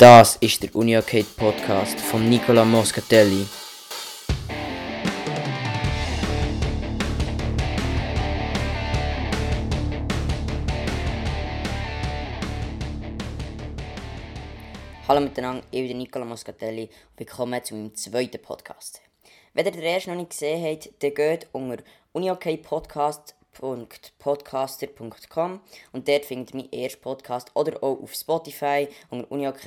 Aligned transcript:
Das 0.00 0.36
ist 0.36 0.62
der 0.62 0.74
UniOK 0.74 1.36
Podcast 1.36 2.00
von 2.00 2.26
Nicola 2.26 2.64
Moscatelli. 2.64 3.46
Hallo 15.06 15.20
miteinander, 15.20 15.62
ich 15.70 15.86
bin 15.86 15.98
Nicola 15.98 16.24
Moscatelli 16.24 16.84
und 16.84 17.18
willkommen 17.18 17.62
zu 17.62 17.74
meinem 17.74 17.94
zweiten 17.94 18.40
Podcast. 18.40 19.02
Wenn 19.52 19.66
ihr 19.66 19.72
den 19.72 19.82
ersten 19.82 20.12
noch 20.12 20.16
nicht 20.16 20.30
gesehen 20.30 20.64
habt, 20.64 20.90
dann 21.02 21.12
geht 21.12 21.46
unter 21.52 21.76
uniokpodcast.podcaster.com 23.60 25.60
und 25.92 26.08
dort 26.08 26.24
findet 26.24 26.54
ihr 26.54 26.62
meinen 26.62 26.72
ersten 26.72 27.02
Podcast 27.02 27.50
oder 27.54 27.82
auch 27.82 28.02
auf 28.02 28.14
Spotify 28.14 28.88
unter 29.10 29.30
uniok 29.30 29.60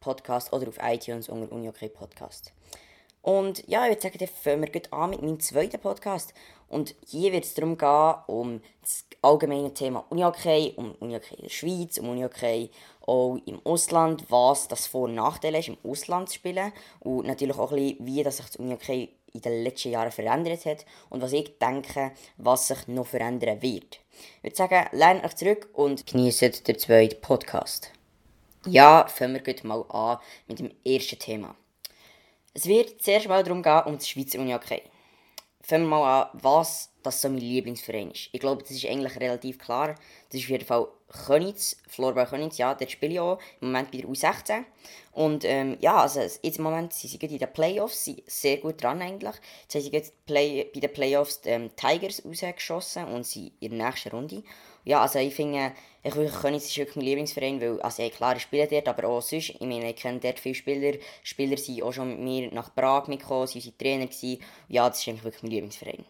Podcast 0.00 0.52
oder 0.52 0.66
auf 0.68 0.78
iTunes 0.82 1.28
unter 1.28 1.52
uniok 1.52 1.76
Podcast. 1.92 2.52
Und 3.26 3.64
ja, 3.66 3.82
ich 3.82 3.90
würde 3.90 4.02
sagen, 4.02 4.18
dann 4.18 4.28
fangen 4.28 4.62
wir 4.62 4.70
gut 4.70 4.92
an 4.92 5.10
mit 5.10 5.20
meinem 5.20 5.40
zweiten 5.40 5.80
Podcast. 5.80 6.32
Und 6.68 6.94
hier 7.08 7.32
wird 7.32 7.44
es 7.44 7.54
darum 7.54 7.76
gehen, 7.76 8.14
um 8.28 8.60
das 8.82 9.04
allgemeine 9.20 9.74
Thema 9.74 10.04
Unihockey, 10.10 10.74
um 10.76 10.92
Unihockey 11.00 11.34
in 11.34 11.42
der 11.42 11.50
Schweiz, 11.50 11.98
um 11.98 12.10
Unihockey 12.10 12.70
auch 13.00 13.36
im 13.46 13.60
Ausland, 13.64 14.26
was 14.28 14.68
das 14.68 14.86
Vor- 14.86 15.08
und 15.08 15.16
Nachteil 15.16 15.56
ist, 15.56 15.66
im 15.66 15.76
Ausland 15.82 16.28
zu 16.28 16.36
spielen. 16.36 16.72
Und 17.00 17.26
natürlich 17.26 17.58
auch 17.58 17.72
ein 17.72 17.78
bisschen, 17.78 18.06
wie 18.06 18.22
das 18.22 18.36
sich 18.36 18.46
das 18.46 18.56
Unihockey 18.56 19.08
in 19.36 19.42
den 19.42 19.62
letzten 19.62 19.90
Jahren 19.90 20.10
verändert 20.10 20.64
hat 20.64 20.84
und 21.10 21.22
was 21.22 21.32
ich 21.32 21.58
denke, 21.58 22.12
was 22.36 22.68
sich 22.68 22.88
noch 22.88 23.06
verändern 23.06 23.62
wird. 23.62 24.00
Ich 24.38 24.44
würde 24.44 24.56
sagen, 24.56 24.86
lernt 24.92 25.24
euch 25.24 25.36
zurück 25.36 25.68
und 25.74 26.06
genießt 26.06 26.66
den 26.66 26.78
zweiten 26.78 27.20
Podcast. 27.20 27.92
Ja, 28.66 29.06
fangen 29.06 29.40
wir 29.44 29.54
mal 29.64 29.84
an 29.90 30.18
mit 30.48 30.58
dem 30.58 30.72
ersten 30.84 31.18
Thema. 31.18 31.54
Es 32.54 32.66
wird 32.66 33.02
zuerst 33.02 33.28
mal 33.28 33.44
darum 33.44 33.62
gehen, 33.62 33.82
um 33.84 33.96
das 33.96 34.08
Schweizer 34.08 34.40
Unihockey. 34.40 34.82
Fangen 35.60 35.84
wir 35.84 35.90
mal 35.98 36.22
an, 36.22 36.30
was 36.32 36.90
das 37.06 37.22
so 37.22 37.28
mein 37.28 37.38
Lieblingsverein 37.38 38.10
ist. 38.10 38.28
Ich 38.32 38.40
glaube, 38.40 38.62
das 38.62 38.72
ist 38.72 38.84
eigentlich 38.86 39.18
relativ 39.18 39.58
klar. 39.58 39.94
Das 40.28 40.40
ist 40.40 40.44
auf 40.44 40.50
jeden 40.50 40.66
Fall 40.66 40.88
Könitz, 41.08 41.76
Florbau 41.88 42.24
Könitz, 42.24 42.58
ja, 42.58 42.74
dort 42.74 42.90
spiele 42.90 43.12
ich 43.12 43.20
auch, 43.20 43.38
im 43.60 43.68
Moment 43.68 43.90
bei 43.90 43.98
der 43.98 44.08
U16. 44.08 44.64
Und 45.12 45.44
ähm, 45.44 45.76
ja, 45.80 46.02
also 46.02 46.20
jetzt 46.20 46.42
im 46.42 46.64
Moment 46.64 46.92
sind 46.92 47.10
sie 47.10 47.26
in 47.26 47.38
den 47.38 47.52
Playoffs, 47.52 48.04
sind 48.04 48.22
sehr 48.26 48.58
gut 48.58 48.82
dran 48.82 49.00
eigentlich. 49.00 49.34
Jetzt 49.62 49.74
haben 49.74 50.02
sie 50.04 50.12
Play, 50.26 50.70
bei 50.74 50.80
den 50.80 50.92
Playoffs 50.92 51.40
die 51.40 51.50
ähm, 51.50 51.70
Tigers 51.76 52.22
rausgeschossen 52.24 53.04
und 53.06 53.24
sind 53.24 53.52
in 53.60 53.78
der 53.78 53.86
nächsten 53.86 54.10
Runde. 54.10 54.42
Ja, 54.84 55.02
also 55.02 55.18
ich 55.18 55.34
finde, 55.34 55.72
ich 56.02 56.12
Könitz 56.12 56.66
ist 56.66 56.76
wirklich 56.76 56.96
mein 56.96 57.04
Lieblingsverein, 57.06 57.60
weil, 57.60 57.80
also 57.80 58.02
ja, 58.02 58.10
klar, 58.10 58.36
ich 58.36 58.42
spiele 58.42 58.68
dort, 58.68 58.88
aber 58.88 59.08
auch 59.08 59.22
sonst, 59.22 59.50
ich 59.50 59.60
meine, 59.60 59.90
ich 59.90 59.96
kenne 59.96 60.20
dort 60.20 60.38
viele 60.38 60.54
Spieler, 60.54 60.98
Spieler 61.22 61.56
sind 61.56 61.82
auch 61.82 61.92
schon 61.92 62.10
mit 62.10 62.18
mir 62.20 62.52
nach 62.52 62.74
Prag 62.74 63.06
mitgekommen, 63.06 63.46
sind 63.46 63.56
unsere 63.56 63.78
Trainer 63.78 64.06
gewesen. 64.06 64.40
Ja, 64.68 64.88
das 64.88 65.00
ist 65.00 65.08
eigentlich 65.08 65.24
wirklich 65.24 65.42
mein 65.42 65.52
Lieblingsverein. 65.52 66.04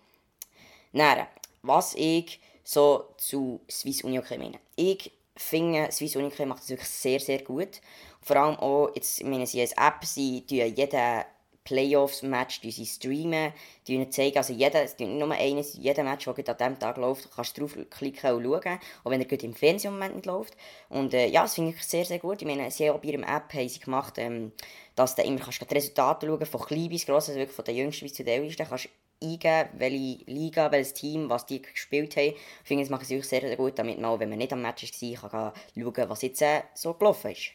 Dann, 0.96 1.26
was 1.62 1.94
ich 1.94 2.40
so 2.64 3.04
zu 3.18 3.60
Swiss 3.70 4.02
Unihockey 4.02 4.38
meine. 4.38 4.58
Ich 4.76 5.12
finde, 5.36 5.90
Swiss 5.92 6.16
Unihockey 6.16 6.46
macht 6.46 6.62
das 6.62 6.70
wirklich 6.70 6.88
sehr, 6.88 7.20
sehr 7.20 7.42
gut. 7.42 7.80
Vor 8.22 8.36
allem 8.36 8.56
auch, 8.56 8.90
jetzt, 8.94 9.20
ich 9.20 9.26
meine, 9.26 9.46
sie 9.46 9.60
als 9.60 9.72
App, 9.72 10.04
sie 10.04 10.44
tun 10.46 10.58
jeden 10.58 11.24
Playoffs-Match 11.66 12.60
sie 12.70 12.86
streamen, 12.86 13.52
die 13.86 14.08
zeigen, 14.08 14.38
also 14.38 14.52
jeder, 14.52 14.82
nicht 14.82 15.00
nur 15.00 15.30
eines, 15.32 15.74
jeder 15.74 16.04
Match, 16.04 16.24
der 16.24 16.38
an 16.38 16.56
diesem 16.56 16.78
Tag 16.78 16.96
läuft, 16.96 17.28
kannst 17.34 17.58
du 17.58 17.66
draufklicken 17.66 18.32
und 18.34 18.44
schauen, 18.44 18.78
auch 19.04 19.10
wenn 19.10 19.20
er 19.20 19.26
gut 19.26 19.42
im 19.42 19.52
Fernsehen 19.52 19.88
im 19.88 19.94
Moment 19.94 20.14
nicht 20.14 20.26
läuft. 20.26 20.56
Und 20.88 21.12
äh, 21.12 21.26
ja, 21.26 21.42
das 21.42 21.54
finde 21.54 21.72
ich 21.72 21.82
sehr, 21.82 22.04
sehr 22.04 22.20
gut. 22.20 22.40
Ich 22.40 22.46
meine, 22.46 22.70
sie 22.70 22.88
haben 22.88 23.00
bei 23.00 23.08
ihrem 23.08 23.24
App 23.24 23.52
haben 23.52 23.68
sie 23.68 23.80
gemacht, 23.80 24.14
ähm, 24.16 24.52
dass 24.94 25.16
du 25.16 25.22
immer 25.22 25.40
kannst 25.40 25.60
die 25.60 25.74
Resultate 25.74 26.26
schauen, 26.26 26.46
von 26.46 26.60
klein 26.60 26.88
bis 26.88 27.04
gross, 27.04 27.28
also 27.28 27.40
wirklich 27.40 27.56
von 27.56 27.64
der 27.64 27.74
jüngsten 27.74 28.04
bis 28.04 28.14
zu 28.14 28.24
der 28.24 28.36
ältesten, 28.36 28.66
kannst 28.68 28.88
eingeben, 29.22 29.70
welche 29.74 30.24
Liga, 30.26 30.70
welches 30.70 30.94
Team, 30.94 31.28
was 31.28 31.46
die 31.46 31.62
gespielt 31.62 32.16
haben. 32.16 32.34
Ich 32.34 32.68
finde, 32.68 32.82
das 32.82 32.90
machen 32.90 33.04
sie 33.04 33.18
auch 33.18 33.24
sehr, 33.24 33.40
sehr 33.40 33.56
gut, 33.56 33.78
damit 33.78 34.00
man, 34.00 34.18
wenn 34.20 34.28
man 34.28 34.38
nicht 34.38 34.52
am 34.52 34.62
Match 34.62 34.82
war, 34.82 35.30
kann 35.30 35.52
schauen, 35.74 36.08
was 36.08 36.22
jetzt 36.22 36.42
äh, 36.42 36.62
so 36.74 36.94
gelaufen 36.94 37.32
ist. 37.32 37.50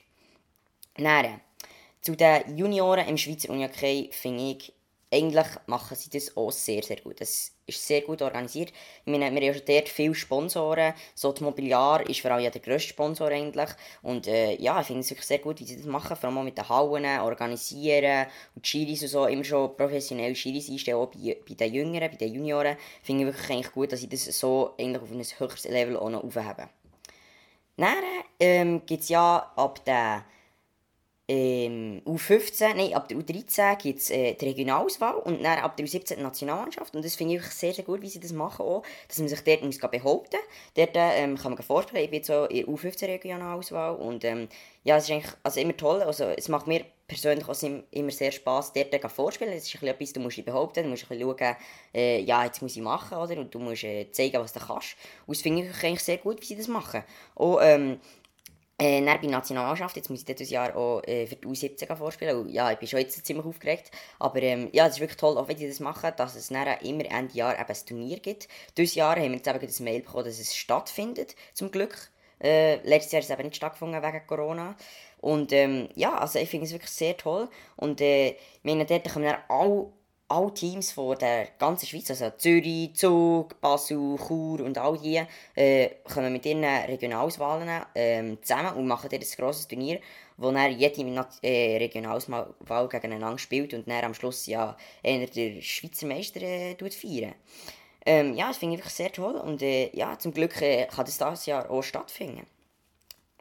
Dann, 0.98 1.42
zu 2.02 2.16
den 2.16 2.58
Junioren 2.58 3.08
im 3.08 3.18
Schweizer 3.18 3.50
Unihockey 3.52 4.10
finde 4.12 4.52
ich, 4.52 4.74
eigentlich 5.14 5.48
machen 5.66 5.98
sie 5.98 6.10
das 6.10 6.38
auch 6.38 6.52
sehr, 6.52 6.82
sehr 6.84 7.02
gut. 7.02 7.20
Es 7.20 7.54
ist 7.66 7.86
sehr 7.86 8.02
gut 8.02 8.22
organisiert. 8.22 8.72
Ich 9.04 9.12
meine, 9.12 9.30
wir 9.34 9.54
haben 9.54 9.62
dort 9.68 9.90
viele 9.90 10.16
Sponsoren. 10.16 10.94
So 11.16 11.34
die 11.34 11.44
Mobiliar 11.44 12.08
ist 12.10 12.22
vor 12.22 12.32
allem 12.32 12.46
ja 12.46 12.50
der 12.50 12.62
grösste 12.62 12.90
Sponsor 12.90 13.28
eigentlich. 13.28 13.70
Und 14.02 14.28
äh, 14.28 14.56
ja, 14.56 14.80
ich 14.80 14.88
finde 14.88 15.02
es 15.02 15.10
wirklich 15.10 15.28
sehr 15.28 15.40
gut, 15.40 15.60
wie 15.60 15.66
sie 15.66 15.76
das 15.76 15.86
machen. 15.86 16.16
Vor 16.16 16.30
allem 16.30 16.38
auch 16.38 16.44
mit 16.44 16.58
den 16.58 16.70
Hauen, 16.70 17.06
organisieren 17.06 18.28
und 18.56 18.64
die 18.66 18.70
Schiris 18.70 19.02
und 19.02 19.08
so. 19.10 19.26
Immer 19.26 19.44
schon 19.44 19.76
professionell 19.76 20.34
Schiris 20.34 20.70
einstellen, 20.70 20.98
auch 20.98 21.08
bei, 21.08 21.38
bei 21.48 21.56
den 21.56 21.74
Jüngeren, 21.74 22.10
bei 22.10 22.18
den 22.18 22.34
Junioren. 22.34 22.78
Finde 23.04 23.24
ich 23.24 23.34
wirklich 23.34 23.50
eigentlich 23.52 23.72
gut, 23.74 23.92
dass 23.92 24.00
sie 24.00 24.10
das 24.10 24.24
so 24.26 24.76
eigentlich 24.80 25.02
auf 25.02 25.12
ein 25.12 25.24
höheres 25.40 25.66
Level 25.66 25.98
auch 25.98 26.10
noch 26.10 26.24
aufheben. 26.24 26.70
Dann 27.76 27.96
ähm, 28.40 28.86
gibt 28.86 29.04
es 29.04 29.10
ja 29.10 29.52
ab 29.56 29.84
der 29.86 30.24
ähm, 31.31 32.02
U15, 32.06 32.74
nein, 32.75 32.94
ab 32.94 33.08
der 33.08 33.18
U13 33.18 33.78
gibt 33.78 34.00
es 34.00 34.09
äh, 34.09 34.34
die 34.34 34.46
Regionalauswahl 34.50 35.16
und 35.16 35.42
dann 35.42 35.59
ab 35.59 35.78
der 35.78 35.86
U17 35.86 36.16
die 36.16 36.22
Nationalmannschaft. 36.22 36.94
Und 36.94 37.06
das 37.06 37.16
finde 37.16 37.36
ich 37.36 37.44
sehr, 37.44 37.74
sehr 37.74 37.86
gut, 37.86 38.02
wie 38.02 38.09
sie 38.09 38.19
das 38.19 38.34
machen 38.34 38.66
auch, 38.66 38.84
dass 39.08 39.19
man 39.19 39.30
sich 39.30 39.42
dort 39.42 39.64
muss 39.64 39.78
behaupten 39.80 40.36
muss. 40.36 40.75
Dort 40.75 40.92
ähm, 40.96 41.38
kann 41.38 41.53
man 41.53 41.64
vorstellen, 41.64 42.03
ich 42.03 42.12
bin 42.12 42.22
so 42.22 42.46
in 42.46 42.66
der 42.66 42.68
U15 42.68 43.08
Regionalauswahl 43.08 43.96
und 43.96 44.25
ähm, 44.25 44.50
ja, 44.84 44.97
es 44.97 45.06
ist 45.06 45.12
eigentlich 45.12 45.34
also 45.44 45.59
immer 45.62 45.78
toll. 45.78 46.02
Also, 46.02 46.25
es 46.25 46.50
macht 46.50 46.68
mir 46.68 46.84
persönlich 47.08 47.48
auch 47.48 47.56
immer 47.92 48.12
sehr 48.12 48.31
Spass, 48.31 48.74
dort 48.74 48.92
zu 48.92 49.09
vorspielen. 49.09 49.53
Es 49.53 49.74
ist 49.74 49.84
etwas, 49.84 50.13
du 50.13 50.19
musst 50.19 50.38
dich 50.38 50.46
behaupten, 50.46 50.84
du 50.84 50.90
musst 50.90 51.03
ein 51.03 51.18
bisschen 51.18 51.38
schauen, 51.38 51.56
äh, 51.94 52.22
ja, 52.22 52.44
jetzt 52.44 52.62
muss 52.62 52.75
ich 52.75 52.81
machen, 52.81 53.18
oder? 53.18 53.38
Und 53.38 53.53
du 53.53 53.59
musst 53.59 53.84
äh, 53.84 54.12
zeigen, 54.12 54.42
was 54.42 54.53
du 54.53 54.59
kannst. 54.59 54.98
Und 55.28 55.38
das 55.38 55.42
finde 55.42 55.63
ich 55.63 55.84
eigentlich 55.84 56.03
sehr 56.03 56.18
gut, 56.18 56.42
wie 56.42 56.46
sie 56.46 56.58
das 56.58 56.68
machen. 56.68 57.03
Auch, 57.36 57.59
ähm, 57.62 58.00
äh, 58.81 59.00
dann 59.00 59.22
bei 59.22 59.28
Nationalmannschaft, 59.28 59.96
jetzt 59.96 60.09
muss 60.09 60.22
ich 60.22 60.25
dieses 60.25 60.50
Jahr 60.50 60.75
auch 60.75 61.03
äh, 61.03 61.28
für 61.28 61.36
die 61.36 61.47
U17 61.47 61.96
vorspielen. 61.96 62.50
ja, 62.50 62.72
ich 62.72 62.80
bin 62.80 62.88
schon 62.88 63.00
jetzt 63.00 63.24
ziemlich 63.24 63.46
aufgeregt. 63.46 63.92
Aber 64.18 64.42
ähm, 64.42 64.69
ja, 64.72 64.88
es 64.88 64.96
ist 64.96 65.00
wirklich 65.02 65.18
toll, 65.18 65.38
auch 65.38 65.47
wenn 65.47 65.58
die 65.58 65.68
das 65.68 65.80
machen, 65.80 66.12
dass 66.18 66.36
es 66.36 66.47
dann 66.47 66.68
immer 66.80 67.06
Ende 67.06 67.36
Jahr 67.36 67.53
eben 67.53 67.69
ein 67.69 67.86
Turnier 67.86 68.19
gibt. 68.19 68.47
Dieses 68.75 68.96
Jahr 68.96 69.16
haben 69.18 69.30
wir 69.30 69.36
jetzt 69.36 69.47
eben 69.47 69.59
das 69.59 69.80
Mail 69.81 70.02
bekommen, 70.02 70.25
dass 70.25 70.40
es 70.40 70.56
stattfindet, 70.56 71.36
zum 71.53 71.69
Glück. 71.69 72.09
Äh, 72.42 72.78
letztes 72.78 73.12
Jahr 73.12 73.19
ist 73.19 73.30
es 73.30 73.34
eben 73.34 73.44
nicht 73.44 73.56
stattgefunden 73.56 74.02
wegen 74.02 74.25
Corona. 74.25 74.75
Und 75.19 75.53
ähm, 75.53 75.90
ja, 75.94 76.18
also 76.18 76.40
ich 76.40 76.50
finde 76.50 76.66
es 76.66 76.72
wirklich 76.72 76.90
sehr 76.90 77.16
toll. 77.16 77.50
Und 77.75 78.02
äh, 78.02 78.30
ich 78.30 78.63
meine, 78.63 78.86
dort 78.88 79.16
wir 79.16 79.34
dann 79.34 79.42
alle 79.48 79.94
alle 80.31 80.53
Teams 80.53 80.92
von 80.94 81.18
der 81.18 81.47
ganzen 81.59 81.86
Schweiz, 81.86 82.09
also 82.09 82.30
Zürich, 82.38 82.96
Zug, 82.96 83.59
Basel, 83.59 84.18
Chur 84.18 84.62
und 84.62 84.78
all 84.78 84.97
die, 84.97 85.22
äh, 85.56 85.90
kommen 86.06 86.31
mit 86.31 86.46
ihren 86.46 86.64
Regionalwahlen 86.64 87.84
äh, 87.94 88.38
zusammen 88.42 88.78
und 88.78 88.88
machen 88.88 89.09
ein 89.12 89.19
grosses 89.19 89.68
Turnier, 89.68 90.00
wo 90.38 90.52
dann 90.52 90.72
jede 90.72 91.28
äh, 91.44 91.78
Regionalwahl 91.78 92.88
gegeneinander 92.88 93.38
spielt 93.38 93.74
und 93.74 93.88
dann 93.90 94.06
am 94.06 94.14
Schluss 94.14 94.47
ja 94.47 94.78
einer 95.03 95.28
der 95.28 95.62
Schweizer 95.62 96.08
Meister 96.08 96.42
äh, 96.42 96.75
feiern. 96.90 97.36
Ähm, 98.06 98.34
ja, 98.34 98.48
das 98.48 98.58
finde 98.58 98.75
ich 98.75 98.80
wirklich 98.80 98.96
sehr 98.96 99.12
toll 99.12 99.36
und 99.36 99.62
äh, 99.62 99.96
ja, 99.96 100.18
zum 100.18 100.34
Glück 100.34 100.59
äh, 100.62 100.88
kann 100.88 101.06
das 101.06 101.18
dieses 101.18 101.46
Jahr 101.46 101.69
auch 101.69 101.84
stattfinden. 101.84 102.48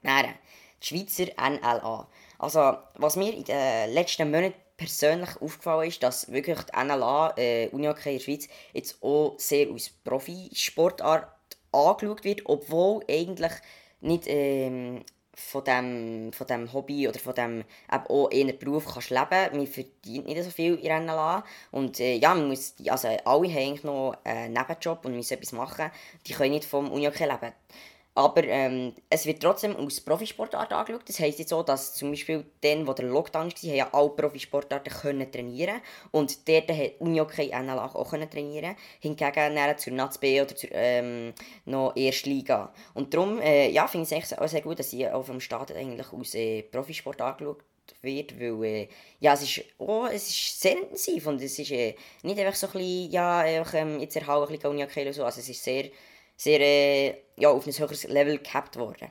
Dann, 0.02 0.34
die 0.82 0.86
Schweizer 0.86 1.26
NLA. 1.38 2.06
Also, 2.38 2.76
was 2.96 3.16
mir 3.16 3.34
in 3.34 3.44
den 3.44 3.92
letzten 3.92 4.30
Monaten 4.30 4.54
persönlich 4.80 5.28
aufgefallen 5.42 5.88
ist, 5.88 6.02
dass 6.02 6.32
wirklich 6.32 6.58
die 6.62 6.84
NLA, 6.84 7.34
äh, 7.36 7.68
Unihockey 7.68 8.12
in 8.12 8.16
der 8.16 8.24
Schweiz, 8.24 8.48
jetzt 8.72 9.02
auch 9.02 9.34
sehr 9.36 9.68
als 9.68 9.90
Profisportart 9.90 11.28
angeschaut 11.70 12.24
wird, 12.24 12.40
obwohl 12.46 13.04
eigentlich 13.06 13.52
nicht 14.00 14.24
ähm, 14.26 15.04
von 15.34 15.64
dem, 15.64 16.32
von 16.32 16.46
dem 16.46 16.72
Hobby 16.72 17.06
oder 17.06 17.18
von 17.18 17.34
dem 17.34 17.64
eben 17.92 18.06
auch 18.08 18.30
eher 18.30 18.54
Beruf 18.54 18.86
kannst 18.86 19.10
leben. 19.10 19.58
Man 19.58 19.66
verdient 19.66 20.26
nicht 20.26 20.42
so 20.42 20.50
viel 20.50 20.76
in 20.76 20.84
der 20.84 21.00
NLA. 21.00 21.44
Und 21.72 22.00
äh, 22.00 22.14
ja, 22.14 22.34
man 22.34 22.48
muss, 22.48 22.74
also 22.88 23.08
alle 23.08 23.48
haben 23.48 23.58
eigentlich 23.58 23.84
noch 23.84 24.16
einen 24.24 24.54
Nebenjob 24.54 25.04
und 25.04 25.14
müssen 25.14 25.34
etwas 25.34 25.52
machen. 25.52 25.90
Die 26.26 26.32
können 26.32 26.52
nicht 26.52 26.64
vom 26.64 26.90
Unihockey 26.90 27.24
leben. 27.24 27.52
Aber 28.14 28.42
ähm, 28.44 28.92
es 29.08 29.24
wird 29.24 29.40
trotzdem 29.40 29.76
aus 29.76 30.00
Profisportart 30.00 30.72
angeschaut. 30.72 31.08
Das 31.08 31.20
heisst 31.20 31.38
jetzt 31.38 31.50
so, 31.50 31.62
dass 31.62 31.94
zum 31.94 32.10
Beispiel 32.10 32.44
dann, 32.60 32.86
wo 32.86 32.92
der 32.92 33.06
Lockdown 33.06 33.52
war, 33.52 33.74
ja 33.74 33.88
alle 33.92 34.10
Profisportarten 34.10 34.92
können 34.92 35.30
trainieren 35.30 35.80
Und 36.10 36.48
dort 36.48 36.70
hat 36.70 37.00
Unihockey 37.00 37.48
NLA 37.48 37.86
auch 37.86 38.10
können 38.10 38.28
trainieren 38.28 38.74
Hingegen 38.98 39.78
zur 39.78 39.92
NAZ 39.92 40.18
B 40.18 40.40
oder 40.40 40.56
zur 40.56 40.70
ähm, 40.72 41.32
noch 41.66 41.94
Erstliga. 41.94 42.72
Und 42.94 43.14
darum 43.14 43.40
ja, 43.40 43.86
finde 43.86 44.08
ich 44.14 44.24
es 44.24 44.36
auch 44.36 44.48
sehr 44.48 44.62
gut, 44.62 44.80
dass 44.80 44.90
sie 44.90 45.08
auf 45.08 45.26
dem 45.26 45.40
Start 45.40 45.72
eigentlich 45.72 46.12
aus 46.12 46.34
äh, 46.34 46.62
Profisport 46.62 47.20
angeschaut 47.20 47.62
wird, 48.02 48.38
weil 48.40 48.64
äh, 48.64 48.88
ja, 49.20 49.34
es 49.34 49.42
ist, 49.42 49.64
oh, 49.78 50.06
es 50.06 50.28
ist 50.28 50.60
sehr 50.60 50.78
intensiv 50.78 51.26
und 51.26 51.40
es 51.42 51.58
ist 51.58 51.70
äh, 51.70 51.94
nicht 52.22 52.38
einfach 52.38 52.54
so 52.54 52.66
ein 52.68 52.72
bisschen, 52.72 53.10
ja, 53.10 53.38
einfach, 53.40 53.74
ähm, 53.74 54.00
jetzt 54.00 54.16
erhalte 54.16 54.52
ein 54.52 54.58
bisschen 54.58 54.70
Unihockey 54.70 55.02
oder 55.02 55.12
so, 55.12 55.24
also 55.24 55.40
es 55.40 55.48
ist 55.48 55.62
sehr 55.62 55.90
sehr 56.40 56.60
äh, 56.60 57.14
ja, 57.36 57.50
auf 57.50 57.66
ein 57.66 57.72
höheres 57.72 58.04
Level 58.04 58.38
gehabt 58.38 58.76
worden. 58.76 59.08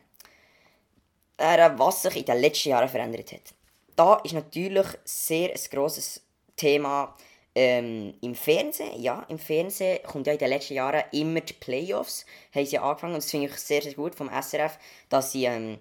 Äh, 1.38 1.70
was 1.78 2.02
sich 2.02 2.18
in 2.18 2.26
den 2.26 2.42
letzten 2.42 2.70
Jahren 2.70 2.90
verändert 2.90 3.31
hat. 3.31 3.54
da 3.96 4.16
ist 4.24 4.34
natürlich 4.34 4.88
sehr 5.04 5.52
ein 5.52 5.62
grosses 5.70 6.24
Thema 6.56 7.16
ähm, 7.54 8.16
im 8.22 8.34
Fernsehen. 8.34 9.00
Ja, 9.00 9.28
im 9.30 9.38
Fernsehen 9.38 10.02
kommt 10.04 10.26
ja 10.26 10.34
in 10.34 10.40
den 10.40 10.50
letzten 10.50 10.74
Jahren 10.74 11.04
immer 11.12 11.42
die 11.42 11.54
Playoffs, 11.54 12.26
haben 12.54 12.66
sie 12.66 12.80
angefangen 12.80 13.14
und 13.14 13.24
das 13.24 13.30
finde 13.30 13.48
ich 13.48 13.56
sehr, 13.58 13.84
sehr 13.84 13.94
gut 13.94 14.16
vom 14.16 14.30
SRF, 14.30 14.80
dass 15.10 15.31
sie 15.31 15.46
ähm, 15.46 15.78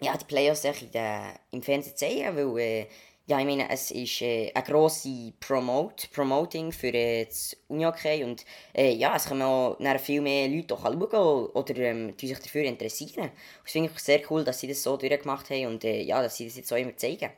ja, 0.00 0.14
die 0.14 0.26
Playoffs 0.26 0.64
in 0.64 0.90
der, 0.92 1.40
im 1.52 1.62
Fernsehen 1.62 1.96
zeigen, 1.96 2.36
weil 2.36 2.58
äh, 2.58 2.86
ja, 3.28 3.40
ich 3.40 3.44
meine, 3.44 3.68
es 3.68 3.90
ist 3.90 4.22
äh, 4.22 4.52
eine 4.54 4.64
grosse 4.64 5.32
Promote, 5.40 6.06
Promoting 6.08 6.70
für 6.70 6.94
äh, 6.94 7.24
das 7.24 7.56
Unihockey 7.66 8.22
und 8.22 8.44
äh, 8.72 8.92
ja, 8.94 9.16
es 9.16 9.26
können 9.26 9.42
auch 9.42 9.76
viel 9.98 10.20
mehr 10.20 10.46
Leute 10.48 10.74
auch 10.74 10.82
schauen 10.84 11.46
oder 11.46 11.76
ähm, 11.76 12.14
sich 12.16 12.38
dafür 12.38 12.62
interessieren. 12.62 13.32
Das 13.64 13.72
finde 13.72 13.90
ich 13.92 13.98
sehr 13.98 14.22
cool, 14.30 14.44
dass 14.44 14.60
sie 14.60 14.68
das 14.68 14.80
so 14.80 14.96
durchgemacht 14.96 15.50
haben 15.50 15.66
und 15.66 15.84
äh, 15.84 16.02
ja, 16.02 16.22
dass 16.22 16.36
sie 16.36 16.46
das 16.46 16.56
jetzt 16.56 16.72
auch 16.72 16.76
immer 16.76 16.96
zeigen. 16.96 17.30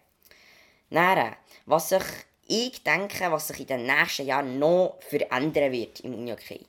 Dann, 0.90 1.34
was 1.64 1.88
sich, 1.88 2.04
ich 2.46 2.82
denke, 2.82 3.30
was 3.32 3.48
sich 3.48 3.60
in 3.60 3.66
den 3.66 3.86
nächsten 3.86 4.26
Jahren 4.26 4.58
noch 4.58 4.98
verändern 5.00 5.72
wird 5.72 6.00
im 6.00 6.14
Unihockey. 6.14 6.66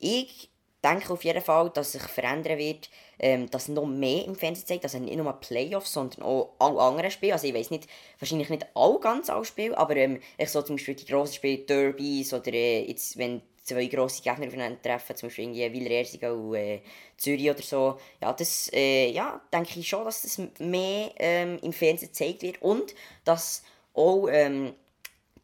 Ich 0.00 0.50
denke 0.84 1.12
auf 1.12 1.24
jeden 1.24 1.42
Fall, 1.42 1.70
dass 1.70 1.92
sich 1.92 2.02
verändern 2.02 2.58
wird, 2.58 2.90
ähm, 3.18 3.50
dass 3.50 3.68
noch 3.68 3.86
mehr 3.86 4.24
im 4.24 4.34
Fernsehen 4.34 4.66
zeigt, 4.66 4.84
also 4.84 4.98
nicht 4.98 5.16
nur 5.16 5.32
Playoffs, 5.34 5.92
sondern 5.92 6.22
auch 6.22 6.52
alle 6.58 6.80
anderen 6.80 7.10
Spiele. 7.10 7.32
Also 7.32 7.46
ich 7.46 7.54
weiß 7.54 7.70
nicht, 7.70 7.88
wahrscheinlich 8.18 8.50
nicht 8.50 8.66
alle 8.74 9.00
ganz 9.00 9.30
alle 9.30 9.44
Spiele, 9.44 9.76
aber 9.76 9.96
ähm, 9.96 10.20
ich 10.38 10.50
so 10.50 10.62
zum 10.62 10.76
Beispiel 10.76 10.94
die 10.94 11.06
grossen 11.06 11.34
Spiele, 11.34 11.64
Derbys 11.64 12.32
oder 12.32 12.52
äh, 12.52 12.88
jetzt, 12.88 13.16
wenn 13.18 13.42
zwei 13.66 13.86
grosse 13.86 14.22
Gegner 14.22 14.46
aufeinander 14.46 14.80
treffen, 14.80 15.16
zum 15.16 15.28
Beispiel 15.28 15.56
irgendwie 15.56 15.84
Willersingen 15.84 16.30
und 16.30 16.54
äh, 16.54 16.80
Zürich 17.16 17.50
oder 17.50 17.62
so. 17.62 17.98
Ja, 18.22 18.32
das 18.32 18.70
äh, 18.72 19.10
ja, 19.10 19.40
denke 19.52 19.80
ich 19.80 19.88
schon, 19.88 20.04
dass 20.04 20.22
das 20.22 20.40
mehr 20.60 21.10
ähm, 21.18 21.58
im 21.62 21.72
Fernsehen 21.72 22.08
gezeigt 22.08 22.42
wird 22.42 22.62
und 22.62 22.94
dass 23.24 23.64
auch 23.92 24.28
ähm, 24.30 24.74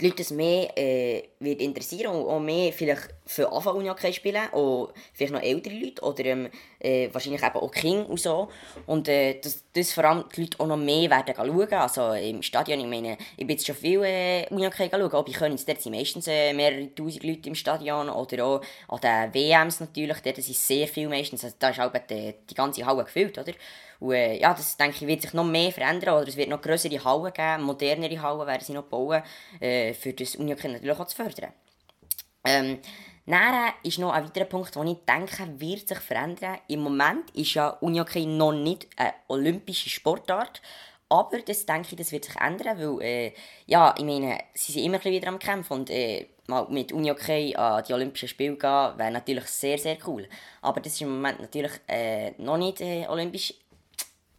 die 0.03 0.09
Leute 0.09 0.19
das 0.19 0.31
mehr 0.31 0.77
äh, 0.77 1.23
wird 1.39 1.61
interessieren 1.61 2.15
und 2.15 2.27
auch 2.27 2.41
mehr 2.41 2.73
vielleicht 2.73 3.09
für 3.25 3.51
Anfang 3.51 3.77
Unihockey 3.77 4.13
spielen, 4.13 4.43
auch 4.53 4.93
vielleicht 5.15 5.33
noch 5.33 5.41
ältere 5.43 5.75
Leute 5.75 6.03
oder 6.03 6.25
ähm, 6.25 6.49
äh, 6.81 7.09
wahrscheinlich 7.13 7.43
eben 7.43 7.55
auch 7.55 7.71
Kinder 7.71 8.09
und 8.09 8.19
so. 8.19 8.49
Und 8.87 9.09
äh, 9.09 9.41
dass 9.41 9.65
das 9.73 9.93
vor 9.93 10.05
allem 10.05 10.25
die 10.35 10.43
Leute 10.43 10.61
auch 10.61 10.67
noch 10.67 10.77
mehr 10.77 11.09
werden 11.09 11.35
schauen. 11.37 11.73
Also 11.73 12.13
im 12.13 12.43
Stadion, 12.43 12.81
ich 12.81 12.87
meine, 12.87 13.17
ich 13.37 13.47
bin 13.47 13.57
jetzt 13.57 13.67
schon 13.67 13.77
viel 13.77 14.03
äh, 14.03 14.47
Unihockey 14.51 14.89
schauen, 14.91 15.03
aber 15.03 15.29
ich 15.29 15.35
können 15.35 15.59
dort 15.65 15.81
sind 15.81 15.95
meistens 15.95 16.27
äh, 16.27 16.53
mehrere 16.53 16.93
tausend 16.95 17.23
Leute 17.23 17.49
im 17.49 17.55
Stadion 17.55 18.09
oder 18.11 18.45
auch 18.45 18.61
an 18.89 19.01
den 19.01 19.35
WMs 19.35 19.81
natürlich, 19.81 20.19
dort 20.19 20.37
sind 20.37 20.57
sehr 20.57 20.89
viele 20.89 21.09
meistens, 21.09 21.45
also 21.45 21.57
da 21.59 21.71
ist 21.71 21.81
auch 21.81 21.93
die, 22.11 22.35
die 22.51 22.55
ganze 22.55 22.85
Halle 22.85 23.05
gefüllt, 23.05 23.39
oder? 23.39 23.53
Und 24.03 24.15
äh, 24.15 24.41
ja, 24.41 24.53
das 24.53 24.77
denke 24.77 24.97
ich, 24.97 25.07
wird 25.07 25.23
sich 25.23 25.33
noch 25.33 25.45
mehr 25.45 25.71
verändern 25.71 26.17
oder 26.17 26.27
es 26.27 26.37
wird 26.37 26.49
noch 26.49 26.61
größere 26.61 27.05
Hallen 27.05 27.33
geben, 27.33 27.63
modernere 27.63 28.21
Hallen 28.21 28.47
werden 28.49 28.65
sie 28.65 28.73
noch 28.73 28.83
bauen, 28.83 29.23
äh, 29.61 29.95
für 29.95 30.13
das 30.13 30.35
Unihockey 30.35 30.69
natürlich 30.69 30.99
auch 30.99 31.07
zu 31.07 31.15
fördern. 31.15 31.53
Ähm, 32.45 32.81
dann 33.27 33.73
ist 33.85 34.01
noch 34.01 34.13
ein 34.13 34.25
weiterer 34.25 34.47
Punkt, 34.47 34.75
den 34.75 34.89
ich 34.89 34.99
denke, 35.09 35.61
wird 35.61 35.87
sich 35.87 36.01
verändern. 36.01 36.59
Im 36.67 36.81
Moment 36.81 37.31
ist 37.31 37.55
ja 37.55 37.69
Unihockey 37.81 38.27
noch 38.27 38.51
nicht 38.51 38.89
eine 38.97 39.15
olympische 39.29 39.89
Sportart. 39.89 40.61
Aber 41.09 41.39
das 41.39 41.65
denke 41.65 41.89
ich, 41.93 41.97
das 41.97 42.11
wird 42.11 42.25
sich 42.25 42.35
ändern, 42.37 42.79
weil, 42.79 43.07
äh, 43.07 43.33
ja, 43.67 43.95
ich 43.97 44.05
meine, 44.05 44.39
sie 44.55 44.73
sind 44.73 44.85
immer 44.85 45.05
wieder 45.05 45.29
am 45.29 45.39
Kämpfen 45.39 45.75
und 45.75 45.91
äh, 45.91 46.27
mal 46.49 46.67
mit 46.71 46.91
Unihockey 46.91 47.55
an 47.55 47.85
die 47.87 47.93
Olympischen 47.93 48.29
Spiele 48.29 48.57
gehen, 48.57 48.99
wäre 48.99 49.13
natürlich 49.13 49.45
sehr, 49.45 49.79
sehr 49.79 49.99
cool. 50.09 50.29
Aber 50.61 50.81
das 50.81 50.95
ist 50.95 51.03
im 51.03 51.15
Moment 51.15 51.41
natürlich 51.41 51.73
noch 52.39 52.57
nicht 52.57 52.81
olympisch 52.81 53.55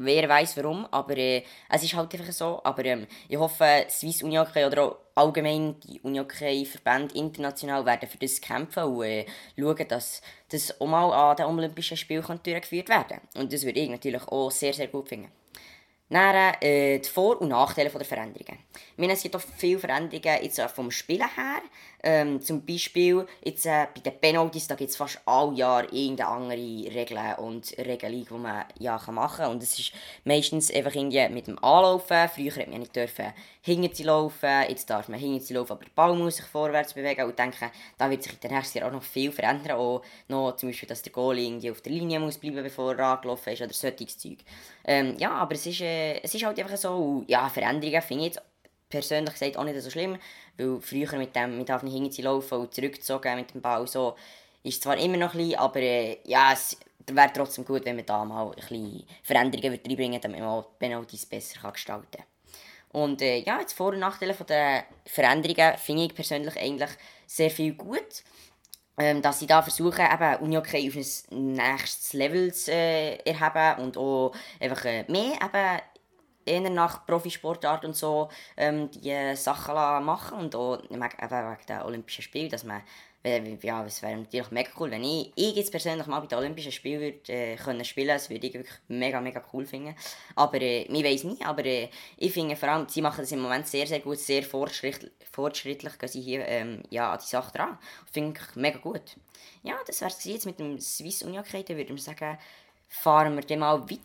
Wer 0.06 0.28
weiß 0.28 0.58
warum, 0.58 0.88
aber 0.92 1.18
äh, 1.18 1.44
es 1.70 1.84
ist 1.84 1.94
halt 1.94 2.14
einfach 2.14 2.32
so. 2.32 2.62
Aber 2.64 2.84
ähm, 2.86 3.08
ich 3.30 3.38
hoffe, 3.38 3.86
Swiss 3.90 4.24
Unihockey 4.24 4.66
oder 4.66 4.84
auch 4.84 4.98
allgemein 5.16 5.80
die 5.82 6.00
Unihockey-Verbände 6.02 7.16
international 7.16 7.86
werden 7.86 8.10
für 8.10 8.18
das 8.18 8.42
kämpfen 8.42 8.84
und 8.84 9.04
äh, 9.04 9.26
schauen, 9.58 9.88
dass 9.88 10.22
das 10.50 10.80
auch 10.80 10.88
mal 10.88 11.12
an 11.12 11.38
den 11.38 11.46
Olympischen 11.46 11.98
Spielen 11.98 12.24
durchgeführt 12.44 12.90
werden 12.90 13.20
kann. 13.34 13.42
Und 13.42 13.54
das 13.54 13.64
würde 13.64 13.80
ich 13.80 13.90
natürlich 13.90 14.28
auch 14.28 14.52
sehr, 14.52 14.74
sehr 14.74 14.88
gut 14.88 15.10
finden. 15.10 15.32
Dann 16.10 16.54
äh, 16.62 17.00
die 17.00 17.10
Vor- 17.10 17.42
und 17.42 17.50
Nachteile 17.50 17.90
der 17.90 18.06
Veränderungen. 18.06 18.60
Ich 18.74 18.98
meine, 18.98 19.14
es 19.14 19.24
gibt 19.24 19.36
auch 19.36 19.42
viele 19.58 19.80
Veränderungen 19.80 20.44
jetzt 20.44 20.62
vom 20.62 20.92
Spielen 20.92 21.28
her. 21.36 21.62
Ähm, 22.06 22.42
zum 22.42 22.66
Beispiel 22.66 23.26
jetzt, 23.44 23.66
äh, 23.66 23.88
bei 23.96 24.02
den 24.02 24.20
Penalties, 24.20 24.68
da 24.68 24.76
gibt 24.76 24.90
es 24.90 24.98
fast 24.98 25.22
alle 25.26 25.56
Jahre 25.56 25.86
irgendeine 25.86 26.30
andere 26.30 26.58
Regel 26.58 27.18
und 27.38 27.74
Regelung, 27.78 28.26
die 28.30 28.34
man 28.34 28.66
ja, 28.78 29.00
machen 29.12 29.38
kann. 29.38 29.52
Und 29.52 29.64
es 29.64 29.80
ist 29.80 29.94
meistens 30.26 30.74
einfach 30.74 30.94
irgendwie 30.94 31.30
mit 31.30 31.48
dem 31.48 31.58
Anlaufen. 31.64 32.30
Früher 32.30 32.56
hat 32.56 32.68
man 32.68 32.82
nicht 32.82 32.96
dürfen 32.96 33.34
hinten 33.66 34.04
laufen, 34.04 34.66
jetzt 34.68 34.90
darf 34.90 35.08
man 35.08 35.18
hinten 35.18 35.54
laufen, 35.54 35.72
aber 35.72 35.86
der 35.86 35.92
Ball 35.96 36.14
muss 36.14 36.36
sich 36.36 36.46
vorwärts 36.46 36.94
bewegen. 36.94 37.24
Und 37.24 37.40
denke, 37.40 37.72
da 37.98 38.10
wird 38.10 38.22
sich 38.22 38.34
in 38.34 38.40
den 38.42 38.52
nächsten 38.52 38.80
Jahren 38.80 38.90
auch 38.90 38.96
noch 38.96 39.04
viel 39.04 39.32
verändern. 39.32 39.78
Auch 39.78 40.02
noch 40.28 40.58
zum 40.58 40.70
Beispiel, 40.70 40.90
dass 40.90 41.02
der 41.02 41.14
Goalie 41.14 41.46
irgendwie 41.46 41.72
auf 41.72 41.80
der 41.80 41.94
Linie 41.94 42.20
muss 42.20 42.38
bleiben, 42.38 42.62
bevor 42.62 42.94
er 42.96 43.14
angelaufen 43.14 43.54
ist 43.54 43.62
oder 43.62 43.72
solches 43.72 44.18
Zeug. 44.18 44.40
Ähm, 44.84 45.16
ja, 45.18 45.32
aber 45.32 45.56
es 45.56 45.66
ist, 45.66 45.80
äh, 45.80 46.22
es 46.22 46.36
ist 46.36 46.44
halt 46.44 46.60
einfach 46.60 46.76
so, 46.76 47.24
ja, 47.28 47.48
Veränderungen 47.48 48.02
finde 48.02 48.26
ich 48.26 48.34
jetzt 48.34 48.42
persönlich 48.94 49.34
gesagt 49.34 49.58
auch 49.58 49.64
nicht 49.64 49.82
so 49.82 49.90
schlimm, 49.90 50.18
weil 50.58 50.80
früher 50.82 51.18
mit 51.18 51.36
dem, 51.36 51.58
mit 51.58 51.72
auf 51.72 51.82
hinten 51.82 52.28
und 52.28 52.74
zurückgezogen 52.74 53.36
mit 53.36 53.54
dem 53.54 53.62
Ball 53.62 53.88
so, 53.88 54.16
ist 54.64 54.84
zwar 54.84 54.98
immer 54.98 55.18
noch 55.18 55.34
ein 55.34 55.40
bisschen, 55.40 55.60
aber 55.60 55.80
äh, 55.80 56.18
ja, 56.26 56.54
es 56.54 56.78
wäre 57.08 57.34
trotzdem 57.34 57.66
gut, 57.66 57.86
wenn 57.86 57.96
man 57.96 58.06
da 58.06 58.24
mal 58.24 58.50
ein 58.50 58.56
bisschen 58.56 59.04
Veränderungen 59.24 59.80
reinbringen 59.86 60.22
damit 60.22 60.40
man 60.40 60.50
auch 60.50 60.78
Penalties 60.80 61.26
besser 61.26 61.72
gestalten 61.72 62.08
kann. 62.12 62.26
Und 62.92 63.22
äh, 63.22 63.40
ja, 63.40 63.60
jetzt 63.60 63.74
Vor- 63.74 63.94
und 63.94 64.00
Nachteile 64.00 64.36
der 64.48 64.86
Veränderungen 65.06 65.78
finde 65.78 66.04
ich 66.04 66.14
persönlich 66.14 66.56
eigentlich 66.58 66.92
sehr 67.26 67.50
viel 67.50 67.74
gut. 67.74 68.24
Ähm, 68.96 69.24
dass 69.24 69.40
sie 69.40 69.48
da 69.48 69.64
versuchen, 69.64 70.06
eben 70.06 70.44
Unihockey 70.44 70.88
auf 70.88 70.96
ein 71.32 71.54
nächstes 71.54 72.14
Level 72.14 72.54
zu 72.54 72.72
äh, 72.72 73.16
erheben 73.26 73.84
und 73.84 73.98
auch 73.98 74.34
einfach 74.60 74.86
äh, 74.86 75.04
mehr 75.08 75.34
eben 75.42 75.82
eher 76.46 76.70
nach 76.70 77.06
Profisportart 77.06 77.86
und 77.86 77.96
so 77.96 78.30
ähm, 78.58 78.90
die 78.92 79.36
Sachen 79.36 80.06
machen 80.06 80.40
und 80.40 80.56
auch 80.56 80.84
eben 80.84 81.02
wegen 81.02 81.66
den 81.68 81.82
Olympischen 81.82 82.24
Spielen, 82.24 82.50
dass 82.50 82.64
man 82.64 82.82
ja, 83.26 83.86
es 83.86 84.02
wäre 84.02 84.18
natürlich 84.18 84.52
mega 84.52 84.70
cool, 84.78 84.92
wenn 84.92 85.04
ich, 85.04 85.32
ich 85.36 85.56
jetzt 85.56 85.72
persönlich 85.72 86.08
mal 86.08 86.20
bei 86.20 86.28
den 86.28 86.38
Olympischen 86.40 86.74
Spielen 86.74 87.00
würde, 87.00 87.32
äh, 87.32 87.56
können 87.56 87.86
spielen 87.86 88.10
das 88.10 88.30
würde 88.30 88.46
ich 88.46 88.54
wirklich 88.54 88.76
mega, 88.90 89.22
mega 89.22 89.42
cool 89.54 89.66
finden. 89.66 89.96
Aber 90.36 90.62
äh, 90.62 90.82
ich 90.82 91.04
weiß 91.04 91.24
nicht, 91.26 91.46
aber 91.46 91.64
äh, 91.64 91.90
ich 92.18 92.34
finde 92.34 92.58
vor 92.58 92.68
allem, 92.68 92.90
sie 92.90 93.02
machen 93.02 93.22
das 93.22 93.32
im 93.32 93.40
Moment 93.40 93.66
sehr, 93.66 93.88
sehr 93.88 94.02
gut, 94.02 94.20
sehr 94.20 94.44
fortschrittlich, 94.44 95.12
fortschrittlich 95.32 95.98
gehen 95.98 96.10
sie 96.10 96.22
hier 96.22 96.46
ähm, 96.46 96.84
ja, 96.90 97.14
an 97.14 97.20
die 97.20 97.30
Sache 97.30 97.54
dran. 97.58 97.78
Finde 98.12 98.40
ich 98.40 98.56
mega 98.58 98.80
gut. 98.80 99.16
Ja, 99.64 99.76
das 99.88 100.02
wäre 100.02 100.12
es 100.12 100.24
jetzt 100.26 100.46
mit 100.46 100.60
dem 100.60 100.78
Swiss 100.80 101.24
Unihockey, 101.24 101.64
dann 101.64 101.78
würde 101.78 101.94
ich 101.94 102.04
sagen, 102.04 102.38
fahren 102.94 103.36
wir 103.36 103.44
dann 103.44 103.60
mal 103.60 103.82
weiter. 103.82 104.02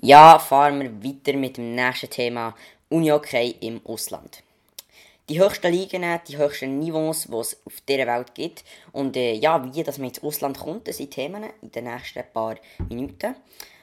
Ja, 0.00 0.38
fahren 0.38 0.80
wir 0.80 1.04
weiter 1.04 1.36
mit 1.36 1.56
dem 1.56 1.74
nächsten 1.74 2.10
Thema 2.10 2.54
Unihockey 2.88 3.56
im 3.60 3.80
Ausland. 3.84 4.42
Die 5.28 5.40
höchsten 5.40 5.72
Ligen, 5.72 6.04
die 6.26 6.38
höchsten 6.38 6.80
Niveaus, 6.80 7.28
die 7.30 7.36
es 7.36 7.56
auf 7.64 7.80
dieser 7.88 8.06
Welt 8.06 8.34
gibt. 8.34 8.64
Und 8.92 9.16
äh, 9.16 9.34
ja, 9.34 9.62
wie 9.64 9.82
dass 9.82 9.98
man 9.98 10.08
ins 10.08 10.22
Ausland 10.22 10.58
kommt, 10.58 10.88
das 10.88 10.96
sind 10.96 11.12
Themen 11.12 11.44
in 11.62 11.70
den 11.70 11.84
nächsten 11.84 12.24
paar 12.32 12.56
Minuten. 12.88 13.36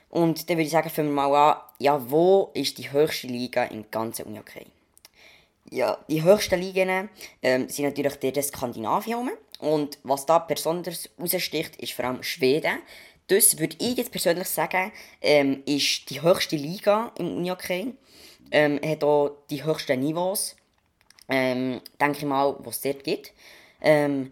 Und 0.09 0.49
dann 0.49 0.57
würde 0.57 0.65
ich 0.65 0.71
sagen, 0.71 0.89
fangen 0.89 1.09
wir 1.09 1.29
mal 1.29 1.51
an, 1.51 1.61
ja, 1.79 2.09
wo 2.09 2.49
ist 2.53 2.77
die 2.77 2.91
höchste 2.91 3.27
Liga 3.27 3.65
im 3.65 3.89
ganzen 3.91 4.25
Unihockey? 4.25 4.65
Ja, 5.69 5.97
die 6.09 6.23
höchsten 6.23 6.59
Ligen 6.59 7.09
ähm, 7.41 7.69
sind 7.69 7.85
natürlich 7.85 8.15
der 8.15 8.43
Skandinavien. 8.43 9.29
Und 9.59 9.97
was 10.03 10.25
da 10.25 10.39
besonders 10.39 11.09
heraussticht, 11.17 11.75
ist 11.77 11.93
vor 11.93 12.05
allem 12.05 12.23
Schweden. 12.23 12.79
Das 13.27 13.59
würde 13.59 13.75
ich 13.79 13.97
jetzt 13.97 14.11
persönlich 14.11 14.47
sagen, 14.47 14.91
ähm, 15.21 15.61
ist 15.65 16.09
die 16.09 16.21
höchste 16.21 16.55
Liga 16.55 17.11
im 17.17 17.37
Unihockey. 17.37 17.93
Ähm, 18.51 18.79
hat 18.83 19.03
auch 19.03 19.31
die 19.49 19.65
höchsten 19.65 19.99
Niveaus, 19.99 20.55
ähm, 21.27 21.81
denke 21.99 22.19
ich 22.19 22.25
mal, 22.25 22.55
was 22.59 22.77
es 22.77 22.81
dort 22.81 23.03
gibt. 23.03 23.33
Ähm, 23.81 24.31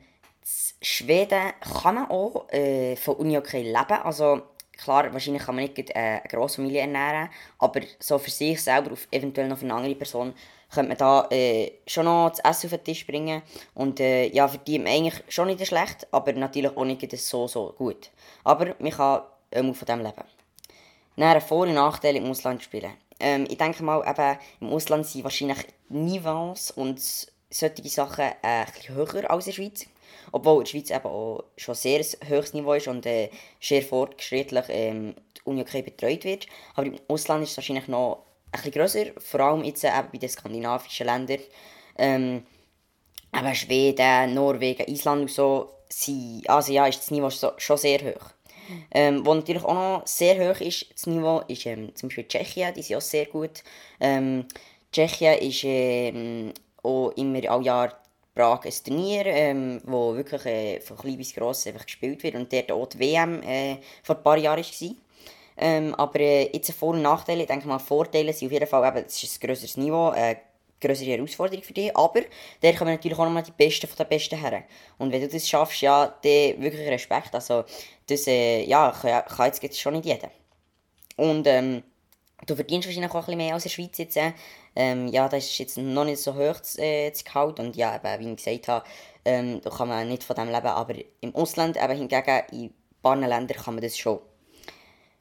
Schweden 0.81 1.51
kann 1.59 2.09
auch 2.09 2.47
äh, 2.53 2.95
von 2.95 3.15
Unihockey 3.15 3.63
leben. 3.63 4.01
Also 4.03 4.43
klar, 4.71 5.11
wahrscheinlich 5.11 5.43
kann 5.43 5.55
man 5.55 5.65
nicht 5.65 5.89
äh, 5.89 5.93
eine 5.93 6.21
Grossfamilie 6.29 6.81
ernähren, 6.81 7.29
aber 7.59 7.81
so 7.99 8.17
für 8.17 8.31
sich 8.31 8.61
selber, 8.63 8.93
auf, 8.93 9.07
eventuell 9.11 9.49
noch 9.49 9.57
für 9.57 9.65
eine 9.65 9.73
andere 9.73 9.95
Person, 9.95 10.33
könnte 10.75 10.89
man 10.89 10.97
da 10.97 11.27
äh, 11.31 11.71
schon 11.87 12.05
noch 12.05 12.29
das 12.29 12.39
Essen 12.39 12.67
auf 12.67 12.77
den 12.77 12.83
Tisch 12.83 13.07
bringen. 13.07 13.41
Und 13.73 13.99
äh, 13.99 14.27
ja, 14.27 14.47
für 14.47 14.59
die 14.59 14.79
eigentlich 14.85 15.23
schon 15.29 15.47
nicht 15.47 15.65
schlecht, 15.65 16.07
aber 16.11 16.33
natürlich 16.33 16.75
auch 16.75 16.85
nicht 16.85 17.17
so, 17.17 17.47
so 17.47 17.73
gut. 17.77 18.11
Aber 18.43 18.75
man 18.79 18.91
kann 18.91 19.21
ähm, 19.51 19.73
von 19.73 19.85
dem 19.85 19.99
leben. 19.99 20.23
Dann 21.17 21.41
Vor- 21.41 21.65
und 21.65 21.73
Nachteile 21.73 22.19
im 22.19 22.29
Ausland 22.29 22.61
spielen. 22.61 22.91
Ähm, 23.19 23.45
ich 23.49 23.57
denke 23.57 23.83
mal, 23.83 24.05
eben, 24.07 24.37
im 24.59 24.73
Ausland 24.73 25.05
sind 25.05 25.23
wahrscheinlich 25.23 25.65
Niveaus 25.89 26.71
und 26.71 26.99
solche 26.99 27.89
Sachen 27.89 28.31
äh, 28.41 28.65
höher 28.87 29.31
als 29.31 29.47
in 29.47 29.51
der 29.51 29.55
Schweiz. 29.55 29.85
Obwohl 30.31 30.57
in 30.57 30.63
der 30.63 30.69
Schweiz 30.69 30.89
eben 30.91 31.05
auch 31.05 31.43
schon 31.55 31.75
sehr 31.75 32.03
hohes 32.29 32.53
Niveau 32.53 32.73
ist 32.73 32.87
und 32.87 33.05
äh, 33.05 33.29
sehr 33.61 33.81
fortschrittlich 33.81 34.65
ähm, 34.69 35.15
die 35.37 35.41
Uni 35.45 35.63
betreut 35.63 36.25
wird. 36.25 36.47
Aber 36.75 36.87
im 36.87 36.99
Ausland 37.07 37.43
ist 37.43 37.51
es 37.51 37.57
wahrscheinlich 37.57 37.87
noch 37.87 38.25
bisschen 38.55 38.71
grösser, 38.71 39.05
vor 39.17 39.39
allem 39.39 39.63
jetzt 39.63 39.83
eben 39.83 40.09
bei 40.11 40.17
den 40.17 40.29
skandinavischen 40.29 41.05
Ländern. 41.05 41.39
Ähm, 41.97 42.45
eben 43.35 43.55
Schweden, 43.55 44.33
Norwegen, 44.33 44.87
Island 44.87 45.21
und 45.23 45.31
so, 45.31 45.69
sind, 45.89 46.49
also 46.49 46.71
ja, 46.73 46.87
ist 46.87 46.99
das 46.99 47.11
Niveau 47.11 47.29
so, 47.29 47.51
schon 47.57 47.77
sehr 47.77 47.99
hoch. 47.99 48.31
Ähm, 48.91 49.25
wo 49.25 49.33
natürlich 49.33 49.63
auch 49.63 49.73
noch 49.73 50.07
sehr 50.07 50.37
hoch 50.37 50.59
ist, 50.59 50.87
das 50.91 51.05
Niveau, 51.05 51.41
ist 51.47 51.65
ähm, 51.65 51.93
zum 51.95 52.09
Beispiel 52.09 52.27
Tschechien, 52.27 52.73
die 52.73 52.81
sind 52.81 52.97
auch 52.97 53.01
sehr 53.01 53.25
gut. 53.25 53.63
Ähm, 53.99 54.45
Tschechien 54.91 55.37
ist 55.39 55.63
ähm, 55.63 56.53
auch 56.81 57.11
immer 57.11 57.49
all 57.49 57.63
Jahr 57.63 57.93
Prag 58.33 58.65
ein 58.65 58.73
Turnier, 58.83 59.25
ähm, 59.27 59.81
wo 59.85 60.15
wirklich 60.15 60.45
äh, 60.45 60.81
von 60.81 60.97
klein 60.97 61.17
bis 61.17 61.33
gross 61.33 61.67
einfach 61.67 61.85
gespielt 61.85 62.21
wird 62.23 62.35
und 62.35 62.51
dort 62.51 62.71
auch 62.71 62.87
die 62.87 62.99
WM 62.99 63.41
äh, 63.43 63.77
vor 64.03 64.17
ein 64.17 64.23
paar 64.23 64.37
Jahren 64.37 64.63
war. 64.63 64.95
Ähm, 65.57 65.95
aber 65.95 66.19
äh, 66.19 66.49
jetzt 66.53 66.71
Vor- 66.73 66.93
und 66.93 67.01
Nachteile, 67.01 67.41
ich 67.41 67.47
denke 67.47 67.67
mal, 67.67 67.79
Vorteile 67.79 68.33
sind 68.33 68.47
auf 68.47 68.51
jeden 68.51 68.67
Fall, 68.67 68.87
eben, 68.87 69.05
es 69.05 69.23
ist 69.23 69.41
ein 69.41 69.47
grösseres 69.47 69.77
Niveau, 69.77 70.11
äh, 70.11 70.35
größere 70.81 71.11
Herausforderung 71.11 71.63
für 71.63 71.73
dich, 71.73 71.95
aber 71.95 72.21
da 72.61 72.71
kommen 72.73 72.91
natürlich 72.91 73.17
auch 73.17 73.23
nochmal 73.23 73.43
die 73.43 73.51
Besten 73.51 73.87
von 73.87 73.97
den 73.97 74.07
Besten 74.09 74.39
her. 74.39 74.63
Und 74.97 75.11
wenn 75.11 75.21
du 75.21 75.27
das 75.27 75.47
schaffst, 75.47 75.81
ja, 75.81 76.07
dann 76.07 76.61
wirklich 76.61 76.87
Respekt, 76.87 77.33
also 77.33 77.63
das, 78.07 78.27
äh, 78.27 78.63
ja, 78.65 78.91
kann, 78.91 79.23
kann 79.25 79.51
jetzt 79.61 79.79
schon 79.79 79.93
nicht 79.93 80.05
jeder. 80.05 80.29
Und 81.17 81.47
ähm, 81.47 81.83
du 82.45 82.55
verdienst 82.55 82.87
wahrscheinlich 82.87 83.11
auch 83.11 83.15
ein 83.15 83.21
bisschen 83.21 83.37
mehr 83.37 83.53
als 83.53 83.65
in 83.65 83.69
der 83.69 83.73
Schweiz 83.75 83.97
jetzt. 83.97 84.17
Äh. 84.17 84.33
Ähm, 84.75 85.07
ja, 85.07 85.29
das 85.29 85.45
ist 85.45 85.57
jetzt 85.57 85.77
noch 85.77 86.03
nicht 86.03 86.19
so 86.21 86.35
hoch 86.35 86.59
äh, 86.77 87.09
das 87.09 87.23
Gehalt 87.23 87.59
und 87.59 87.77
ja, 87.77 87.95
eben, 87.95 88.19
wie 88.19 88.31
ich 88.31 88.37
gesagt 88.37 88.67
habe, 88.67 88.85
ähm, 89.23 89.61
da 89.61 89.69
kann 89.69 89.87
man 89.87 90.07
nicht 90.07 90.23
von 90.23 90.35
dem 90.35 90.49
leben, 90.49 90.67
aber 90.67 90.95
im 91.21 91.33
Ausland 91.33 91.77
eben 91.77 91.97
hingegen, 91.97 92.43
in 92.51 92.63
ein 92.65 92.73
paar 93.01 93.15
Ländern 93.15 93.57
kann 93.57 93.75
man 93.75 93.81
das 93.81 93.97
schon. 93.97 94.19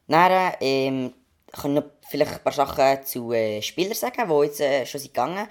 Dann, 0.08 0.54
ähm, 0.60 1.12
kann 1.52 1.74
noch 1.74 1.84
vielleicht 2.08 2.32
ein 2.32 2.42
paar 2.42 2.52
Sachen 2.52 3.04
zu 3.04 3.32
äh, 3.32 3.62
Spielern 3.62 3.94
sagen, 3.94 4.28
die 4.28 4.46
jetzt 4.46 4.60
äh, 4.60 4.84
schon 4.86 5.00
sind 5.00 5.14
gegangen 5.14 5.48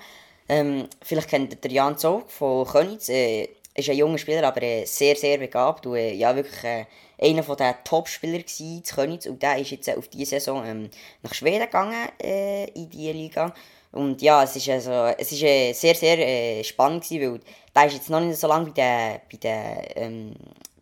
ähm, 0.50 0.88
Vielleicht 1.02 1.30
kennt 1.30 1.66
ihr 1.66 1.72
Jan 1.72 1.98
Zog 1.98 2.30
von 2.30 2.66
Könitz. 2.66 3.10
Äh, 3.10 3.50
ist 3.76 3.90
ein 3.90 3.98
junger 3.98 4.18
Spieler, 4.18 4.48
aber 4.48 4.62
äh, 4.62 4.86
sehr, 4.86 5.16
sehr 5.16 5.38
begabt. 5.38 5.86
Und, 5.86 5.96
äh, 5.96 6.14
ja, 6.14 6.36
wirklich 6.36 6.64
äh, 6.64 6.86
einer 7.20 7.44
der 7.56 7.84
Top-Spieler 7.84 8.46
zu 8.46 8.82
Könitz. 8.94 9.26
Und 9.26 9.42
der 9.42 9.58
ist 9.58 9.72
jetzt 9.72 9.88
äh, 9.88 9.96
auf 9.96 10.08
diese 10.10 10.32
Saison 10.32 10.66
ähm, 10.66 10.90
nach 11.22 11.34
Schweden 11.34 11.66
gegangen, 11.66 12.10
äh, 12.22 12.66
in 12.72 12.90
die 12.90 13.12
Liga. 13.12 13.54
Und 13.92 14.22
ja, 14.22 14.44
es 14.44 14.56
ist, 14.56 14.70
also, 14.70 14.92
es 15.18 15.32
ist 15.32 15.44
äh, 15.44 15.72
sehr, 15.74 15.96
sehr 15.96 16.64
spannend 16.64 17.08
gewesen, 17.08 17.42
weil 17.74 17.84
der 17.84 17.86
ist 17.86 17.94
jetzt 17.94 18.10
noch 18.10 18.20
nicht 18.20 18.40
so 18.40 18.48
lange 18.48 18.66
bei 18.66 18.72
der, 18.72 19.22
bei 19.32 19.38
der 19.38 19.98
ähm, 19.98 20.34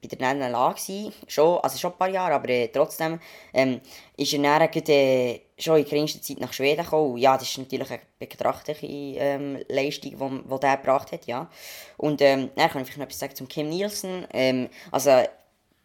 bei 0.02 0.08
der 0.08 0.34
NLA 0.34 0.74
gewesen, 0.74 1.14
schon, 1.28 1.60
also 1.60 1.78
schon 1.78 1.92
ein 1.92 1.98
paar 1.98 2.10
Jahre, 2.10 2.34
aber 2.34 2.50
äh, 2.50 2.68
trotzdem 2.70 3.20
ähm, 3.54 3.82
ist 4.18 4.34
er 4.34 4.42
dann 4.42 4.70
äh, 4.88 5.42
schon 5.60 5.78
in 5.78 5.86
geringster 5.86 6.22
Zeit 6.22 6.40
nach 6.40 6.54
Schweden 6.54 6.84
gekommen. 6.84 7.18
Ja, 7.18 7.38
das 7.38 7.50
ist 7.50 7.58
natürlich 7.60 7.92
eine 7.92 8.02
betrachtliche 8.18 8.88
ähm, 8.88 9.60
Leistung, 9.68 10.44
die 10.50 10.60
der 10.60 10.78
gebracht 10.78 11.12
hat, 11.12 11.26
ja. 11.28 11.50
Und 11.98 12.22
ähm, 12.22 12.50
dann 12.56 12.70
kann 12.70 12.82
ich 12.82 12.88
vielleicht 12.88 12.98
noch 12.98 13.06
etwas 13.06 13.20
sagen 13.20 13.36
zum 13.36 13.48
Kim 13.48 13.70
Nielsen. 13.70 14.26
Ähm, 14.34 14.70
also 14.92 15.24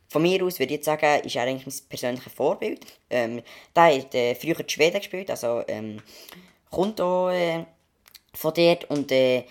von 0.08 0.22
mir 0.22 0.42
aus 0.44 0.58
würde 0.58 0.72
ich 0.72 0.78
jetzt 0.78 0.86
sagen, 0.86 1.20
ist 1.24 1.36
er 1.36 1.42
eigentlich 1.42 1.66
mein 1.66 1.88
persönliches 1.88 2.32
Vorbild. 2.32 2.86
Ähm, 3.10 3.42
der 3.74 3.96
hat 3.96 4.14
äh, 4.14 4.34
früher 4.34 4.58
in 4.58 4.68
Schweden 4.68 4.98
gespielt, 4.98 5.30
also 5.30 5.62
ähm, 5.68 6.00
kommt 6.70 7.00
auch 7.00 7.30
äh, 7.30 7.64
von 8.32 8.54
dort 8.54 8.84
und 8.90 9.10
äh, 9.12 9.44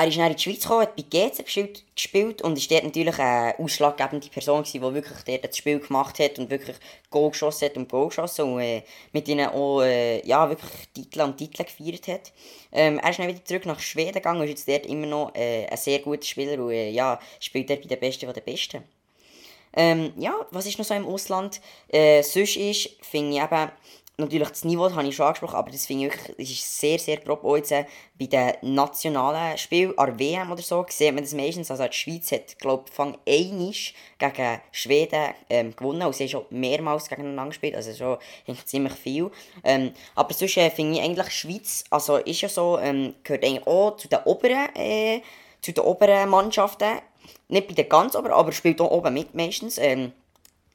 er 0.00 0.08
ist 0.08 0.16
dann 0.16 0.30
in 0.30 0.36
die 0.36 0.42
Schweiz 0.42 0.62
gekommen, 0.62 0.80
hat 0.80 0.96
bei 0.96 1.02
gespielt, 1.42 1.84
gespielt 1.94 2.40
und 2.40 2.56
ist 2.56 2.70
dort 2.70 2.84
natürlich 2.84 3.18
eine 3.18 3.58
ausschlaggebende 3.58 4.28
Person 4.28 4.62
gewesen, 4.62 4.80
die 4.80 4.94
wirklich 4.94 5.18
dort 5.26 5.44
das 5.44 5.58
Spiel 5.58 5.78
gemacht 5.78 6.18
hat 6.18 6.38
und 6.38 6.48
wirklich 6.48 6.76
Goal 7.10 7.30
geschossen 7.30 7.66
hat 7.66 7.76
und 7.76 7.90
Goal 7.90 8.08
geschossen 8.08 8.46
und 8.46 8.60
äh, 8.60 8.82
mit 9.12 9.28
ihnen 9.28 9.50
auch 9.50 9.82
äh, 9.82 10.26
ja, 10.26 10.48
wirklich 10.48 10.70
Titel 10.94 11.20
und 11.20 11.36
Titel 11.36 11.64
gefeiert 11.64 12.08
hat. 12.08 12.32
Ähm, 12.72 12.98
er 12.98 13.10
ist 13.10 13.18
dann 13.18 13.28
wieder 13.28 13.44
zurück 13.44 13.66
nach 13.66 13.78
Schweden 13.80 14.14
gegangen 14.14 14.40
und 14.40 14.48
ist 14.48 14.66
jetzt 14.66 14.68
dort 14.68 14.86
immer 14.86 15.06
noch 15.06 15.34
äh, 15.34 15.66
ein 15.66 15.76
sehr 15.76 15.98
guter 15.98 16.24
Spieler 16.24 16.64
und 16.64 16.70
äh, 16.70 16.88
ja, 16.88 17.20
spielt 17.38 17.68
dort 17.68 17.82
bei 17.82 17.88
den 17.88 18.00
Besten 18.00 18.24
von 18.24 18.34
den 18.34 18.44
Besten. 18.44 18.82
Ähm, 19.74 20.14
ja, 20.16 20.34
was 20.50 20.64
ist 20.64 20.78
noch 20.78 20.86
so 20.86 20.94
im 20.94 21.06
Ausland? 21.06 21.60
Äh, 21.88 22.22
sonst 22.22 22.56
ist, 22.56 22.88
finde 23.02 23.36
ich 23.36 23.42
eben, 23.42 23.70
natürlich 24.20 24.48
das 24.48 24.64
Niveau 24.64 24.84
das 24.84 24.94
habe 24.94 25.08
ich 25.08 25.16
schon 25.16 25.26
angesprochen, 25.26 25.56
aber 25.56 25.70
das 25.70 25.86
finde 25.86 26.06
ich 26.06 26.14
das 26.36 26.50
ist 26.50 26.80
sehr, 26.80 26.98
sehr 26.98 27.16
grob 27.18 27.44
auch 27.44 27.56
äh, 27.56 27.84
bei 28.18 28.26
den 28.26 28.74
nationalen 28.74 29.56
Spielen, 29.58 29.96
an 29.98 30.18
WM 30.18 30.52
oder 30.52 30.62
so, 30.62 30.84
sieht 30.88 31.14
man 31.14 31.24
das 31.24 31.34
meistens, 31.34 31.70
also 31.70 31.86
die 31.86 31.96
Schweiz 31.96 32.30
hat, 32.32 32.58
glaube 32.58 32.84
ich, 32.86 32.94
Fang 32.94 33.16
einisch 33.26 33.94
gegen 34.18 34.60
Schweden 34.72 35.34
ähm, 35.48 35.74
gewonnen 35.74 36.02
und 36.02 36.14
sie 36.14 36.24
haben 36.24 36.30
schon 36.30 36.44
mehrmals 36.50 37.08
gegeneinander 37.08 37.50
gespielt, 37.50 37.74
also 37.74 37.92
schon 37.94 38.18
ziemlich 38.64 38.94
viel. 38.94 39.30
Ähm, 39.64 39.92
aber 40.14 40.34
sonst 40.34 40.56
äh, 40.56 40.70
finde 40.70 40.98
ich 40.98 41.04
eigentlich, 41.04 41.30
Schweiz, 41.30 41.84
also 41.90 42.16
ist 42.16 42.40
ja 42.42 42.48
so, 42.48 42.78
ähm, 42.78 43.14
gehört 43.24 43.44
eigentlich 43.44 43.66
auch 43.66 43.96
zu 43.96 44.08
den 44.08 44.20
oberen, 44.24 44.74
äh, 44.76 45.22
zu 45.62 45.72
den 45.72 45.84
oberen 45.84 46.28
Mannschaften, 46.28 47.00
nicht 47.48 47.68
bei 47.68 47.74
den 47.74 47.88
ganz 47.88 48.14
oberen, 48.14 48.34
aber 48.34 48.52
spielt 48.52 48.80
auch 48.80 48.90
oben 48.90 49.14
mit 49.14 49.34
meistens. 49.34 49.78
Ähm, 49.78 50.12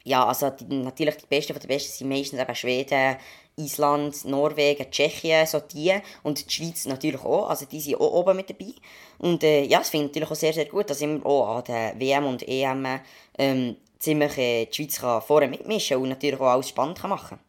ja, 0.06 0.24
also 0.24 0.52
die, 0.52 0.66
natürlich 0.66 1.18
die 1.18 1.26
Besten 1.26 1.54
von 1.54 1.60
den 1.60 1.68
Besten 1.68 1.92
sind 1.92 2.10
meistens 2.10 2.40
eben 2.40 2.56
Schweden, 2.56 3.18
Island, 3.58 4.24
Norwegen, 4.26 4.90
Tschechien, 4.92 5.48
so 5.48 5.60
die. 5.60 5.94
Und 6.22 6.46
die 6.46 6.54
Schweiz 6.54 6.86
natürlich 6.86 7.24
auch, 7.24 7.50
also 7.50 7.66
die 7.66 7.82
sind 7.82 7.96
auch 7.96 8.14
oben 8.14 8.36
mit 8.38 8.50
dabei. 8.50 8.74
Und 9.18 9.44
äh, 9.44 9.64
ja, 9.64 9.80
das 9.80 9.90
finde 9.90 10.06
ich 10.06 10.12
natürlich 10.12 10.32
auch 10.32 10.36
sehr, 10.36 10.54
sehr 10.54 10.66
gut, 10.66 10.90
dass 10.90 11.02
immer 11.02 11.26
auch 11.26 11.58
an 11.58 11.64
den 11.64 12.00
WM 12.00 12.26
und 12.26 12.48
EM 12.48 13.00
ähm, 13.40 13.78
ziemlich 13.98 14.38
äh, 14.38 14.66
die 14.68 14.74
Schweiz 14.76 15.00
kann 15.00 15.22
vorne 15.24 15.48
mitmischen 15.48 15.98
und 15.98 16.10
natürlich 16.10 16.40
auch 16.40 16.52
alles 16.52 16.70
spannend 16.70 17.00
kann 17.00 17.10
machen 17.10 17.40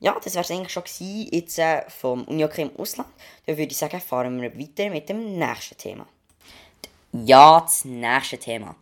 ja, 0.00 0.18
das 0.22 0.34
wäre 0.34 0.44
es 0.44 0.50
eigentlich 0.50 0.72
schon 0.72 0.84
gewesen, 0.84 1.28
jetzt 1.32 1.58
äh, 1.58 1.88
vom 1.88 2.24
Unihockey 2.24 2.62
im 2.62 2.76
Ausland. 2.76 3.08
Dann 3.46 3.56
würde 3.56 3.72
ich 3.72 3.78
sagen, 3.78 3.98
fahren 4.00 4.42
wir 4.42 4.58
weiter 4.58 4.90
mit 4.90 5.08
dem 5.08 5.38
nächsten 5.38 5.78
Thema. 5.78 6.06
Ja, 7.12 7.60
das 7.60 7.86
nächste 7.86 8.36
Thema 8.36 8.76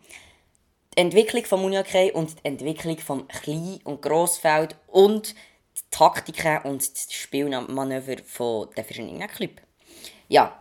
die 0.95 1.01
Entwicklung 1.01 1.45
vom 1.45 1.65
Unihockey 1.65 2.11
und 2.11 2.31
die 2.39 2.45
Entwicklung 2.45 2.97
vom 2.99 3.27
Klein- 3.27 3.79
und 3.83 4.01
Grossfeld 4.01 4.75
und 4.87 5.33
die 5.33 5.81
Taktiken 5.89 6.59
und 6.63 7.09
die 7.09 7.13
Spielmanöver 7.13 8.17
von 8.25 8.69
den 8.75 8.83
verschiedenen 8.83 9.27
Clubs. 9.27 9.61
Ja, 10.27 10.57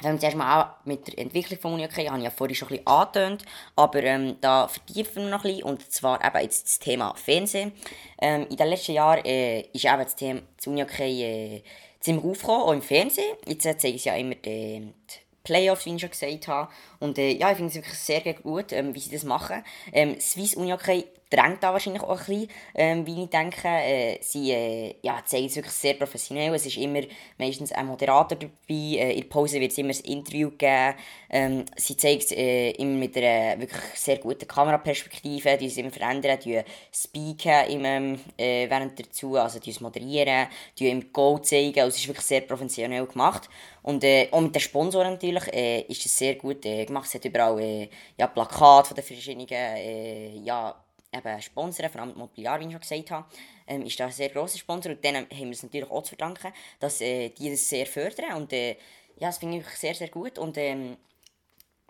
fangen 0.00 0.14
wir 0.16 0.20
zuerst 0.20 0.36
mal 0.36 0.76
mit 0.84 1.08
der 1.08 1.18
Entwicklung 1.18 1.58
vom 1.58 1.74
Unihockey. 1.74 2.06
habe 2.06 2.18
ich 2.18 2.24
ja 2.24 2.30
vorhin 2.30 2.54
schon 2.54 2.68
ein 2.68 2.76
bisschen 2.76 2.86
angetönt, 2.86 3.44
aber 3.74 4.02
ähm, 4.04 4.36
da 4.40 4.68
vertiefen 4.68 5.24
wir 5.24 5.30
noch 5.30 5.44
ein 5.44 5.50
bisschen, 5.50 5.64
und 5.64 5.92
zwar 5.92 6.24
eben 6.24 6.42
jetzt 6.42 6.66
das 6.66 6.78
Thema 6.78 7.14
Fernsehen. 7.16 7.72
Ähm, 8.20 8.46
in 8.48 8.56
den 8.56 8.68
letzten 8.68 8.92
Jahren 8.92 9.24
äh, 9.24 9.62
ist 9.72 9.84
eben 9.84 9.98
das 9.98 10.16
Thema 10.16 10.42
Unihockey 10.64 11.22
äh, 11.22 11.62
ziemlich 12.00 12.24
aufgekommen, 12.24 12.62
auch 12.62 12.72
im 12.72 12.82
Fernsehen. 12.82 13.36
Jetzt 13.46 13.66
äh, 13.66 13.76
zeigen 13.76 13.98
sie 13.98 14.08
ja 14.08 14.16
immer 14.16 14.34
die, 14.36 14.92
die 15.10 15.18
Playoffs, 15.44 15.86
wie 15.86 15.94
ich 15.94 16.00
schon 16.00 16.10
gesagt 16.10 16.48
habe. 16.48 16.72
Und 17.02 17.18
äh, 17.18 17.32
ja, 17.32 17.50
ich 17.50 17.56
finde 17.56 17.70
es 17.70 17.74
wirklich 17.74 17.98
sehr, 17.98 18.20
gut, 18.34 18.72
ähm, 18.72 18.94
wie 18.94 19.00
sie 19.00 19.10
das 19.10 19.24
machen. 19.24 19.64
Ähm, 19.92 20.20
Swiss 20.20 20.54
Unihockey 20.54 21.04
drängt 21.32 21.62
da 21.62 21.72
wahrscheinlich 21.72 22.02
auch 22.02 22.10
ein 22.10 22.26
bisschen, 22.26 22.48
ähm, 22.74 23.06
wie 23.06 23.22
ich 23.22 23.30
denke. 23.30 23.68
Äh, 23.68 24.18
sie 24.20 24.52
äh, 24.52 24.94
ja, 25.02 25.22
zeigen 25.24 25.46
es 25.46 25.56
wirklich 25.56 25.72
sehr 25.72 25.94
professionell. 25.94 26.54
Es 26.54 26.66
ist 26.66 26.76
immer 26.76 27.00
meistens 27.38 27.72
ein 27.72 27.86
Moderator 27.86 28.36
dabei. 28.38 28.52
Äh, 28.68 29.12
in 29.12 29.20
der 29.22 29.28
Pause 29.28 29.58
wird 29.58 29.72
es 29.72 29.78
immer 29.78 29.94
ein 29.94 30.04
Interview 30.04 30.50
geben. 30.50 30.94
Ähm, 31.30 31.64
sie 31.76 31.96
zeigen 31.96 32.20
es 32.20 32.32
äh, 32.32 32.72
immer 32.72 32.98
mit 32.98 33.16
einer 33.16 33.58
wirklich 33.58 33.82
sehr 33.94 34.18
guten 34.18 34.46
Kameraperspektive. 34.46 35.56
Die 35.56 35.66
es 35.66 35.76
immer 35.78 35.90
verändern, 35.90 36.38
die 36.44 36.60
speaken 36.92 37.70
immer, 37.70 38.18
äh, 38.36 38.68
während 38.68 38.98
dazu, 39.00 39.36
also 39.36 39.58
die 39.58 39.74
moderieren, 39.80 40.48
die 40.78 40.90
im 40.90 41.12
Go 41.12 41.38
zeigen. 41.38 41.80
Also 41.80 41.88
es 41.88 41.96
ist 41.96 42.08
wirklich 42.08 42.26
sehr 42.26 42.42
professionell 42.42 43.06
gemacht. 43.06 43.48
Und 43.82 44.04
äh, 44.04 44.28
auch 44.30 44.40
mit 44.40 44.54
den 44.54 44.60
Sponsoren 44.60 45.14
natürlich 45.14 45.48
ist 45.88 46.06
es 46.06 46.16
sehr 46.16 46.36
gut 46.36 46.64
äh, 46.64 46.84
gemacht. 46.92 47.06
Es 47.06 47.14
hat 47.14 47.24
überall 47.24 47.60
äh, 47.60 47.88
ja, 48.16 48.26
Plakate 48.26 48.88
von 48.88 48.94
den 48.94 49.04
verschiedenen 49.04 49.48
äh, 49.48 50.36
ja, 50.38 50.74
eben 51.12 51.42
Sponsoren, 51.42 51.90
vor 51.90 52.00
allem 52.00 52.16
Mobiliar, 52.16 52.60
wie 52.60 52.64
ich 52.64 52.72
schon 52.72 52.80
gesagt 52.80 53.10
habe, 53.10 53.26
ähm, 53.66 53.82
ist 53.82 53.98
da 54.00 54.06
ein 54.06 54.12
sehr 54.12 54.30
grosser 54.30 54.58
Sponsor 54.58 54.92
und 54.92 55.04
denen 55.04 55.26
haben 55.30 55.46
wir 55.46 55.50
es 55.50 55.62
natürlich 55.62 55.90
auch 55.90 56.02
zu 56.02 56.10
verdanken, 56.10 56.52
dass 56.80 57.00
äh, 57.00 57.30
die 57.30 57.50
das 57.50 57.68
sehr 57.68 57.86
fördern 57.86 58.34
und 58.34 58.52
äh, 58.52 58.76
ja, 59.18 59.28
das 59.28 59.38
finde 59.38 59.58
ich 59.58 59.66
sehr, 59.66 59.94
sehr 59.94 60.08
gut 60.08 60.38
und 60.38 60.56
ähm, 60.56 60.96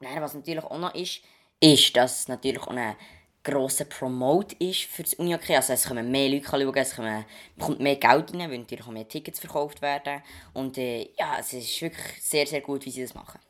was 0.01 0.35
natürlich 0.35 0.65
auch 0.65 0.79
noch 0.79 0.95
ist, 0.95 1.21
ist, 1.61 1.97
dass 1.97 2.21
es 2.21 2.29
natürlich 2.29 2.61
auch 2.63 2.69
ein 2.69 2.97
grosser 3.45 3.85
Promote 3.85 4.55
ist 4.59 4.85
für 4.85 5.03
das 5.03 5.15
Unihockey. 5.15 5.55
Also 5.55 5.73
es 5.73 5.87
kommen 5.87 6.11
mehr 6.11 6.29
Leute 6.29 6.47
schauen, 6.47 6.77
es 6.77 6.97
kommen, 6.97 7.25
kommt 7.59 7.81
mehr 7.81 7.97
Geld 7.97 8.33
rein, 8.33 8.51
weil 8.51 8.59
natürlich 8.59 8.87
auch 8.87 8.93
mehr 8.93 9.09
Tickets 9.09 9.41
verkauft 9.41 9.83
werden. 9.83 10.23
Und 10.55 10.79
äh, 10.79 11.11
ja, 11.19 11.39
es 11.39 11.53
ist 11.53 11.83
wirklich 11.83 12.23
sehr, 12.23 12.47
sehr 12.47 12.61
gut, 12.61 12.85
wie 12.85 12.91
sie 12.91 13.03
das 13.03 13.15
machen. 13.15 13.41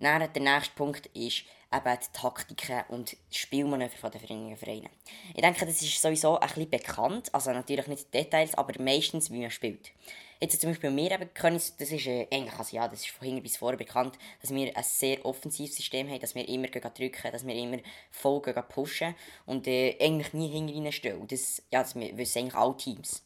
Dann, 0.00 0.32
der 0.32 0.42
nächste 0.42 0.74
Punkt 0.74 1.06
ist 1.14 1.44
eben 1.72 1.98
die 2.00 2.12
Taktiken 2.12 2.84
und 2.88 3.16
Spielmanöver 3.30 4.10
der 4.10 4.20
verschiedenen 4.20 4.56
Vereine. 4.56 4.90
Ich 5.34 5.42
denke, 5.42 5.66
das 5.66 5.82
ist 5.82 6.00
sowieso 6.00 6.38
ein 6.38 6.48
bisschen 6.48 6.70
bekannt, 6.70 7.34
also 7.34 7.50
natürlich 7.52 7.86
nicht 7.88 8.14
Details, 8.14 8.54
aber 8.54 8.80
meistens, 8.82 9.30
wie 9.30 9.40
man 9.40 9.50
spielt. 9.50 9.92
Jetzt 10.40 10.60
zum 10.60 10.70
Beispiel 10.70 10.90
bei 10.90 10.94
mir 10.94 11.10
eben 11.10 11.34
können, 11.34 11.56
das 11.56 11.90
ist 11.90 12.06
äh, 12.06 12.28
eigentlich, 12.30 12.56
also 12.56 12.76
ja, 12.76 12.86
das 12.86 13.00
ist 13.00 13.10
von 13.10 13.26
hinten 13.26 13.42
bis 13.42 13.56
vorne 13.56 13.76
bekannt, 13.76 14.16
dass 14.40 14.54
wir 14.54 14.76
ein 14.76 14.84
sehr 14.84 15.24
offensives 15.26 15.74
System 15.74 16.08
haben, 16.08 16.20
dass 16.20 16.36
wir 16.36 16.48
immer 16.48 16.68
drücken, 16.68 17.32
dass 17.32 17.44
wir 17.44 17.54
immer 17.56 17.78
voll 18.12 18.40
pushen 18.40 19.16
und 19.46 19.66
äh, 19.66 19.96
eigentlich 20.00 20.32
nie 20.34 20.48
hinten 20.48 20.92
stehen. 20.92 21.26
Das, 21.26 21.60
ja, 21.72 21.82
das 21.82 21.96
wissen 21.96 22.38
eigentlich 22.38 22.54
alle 22.54 22.76
Teams. 22.76 23.24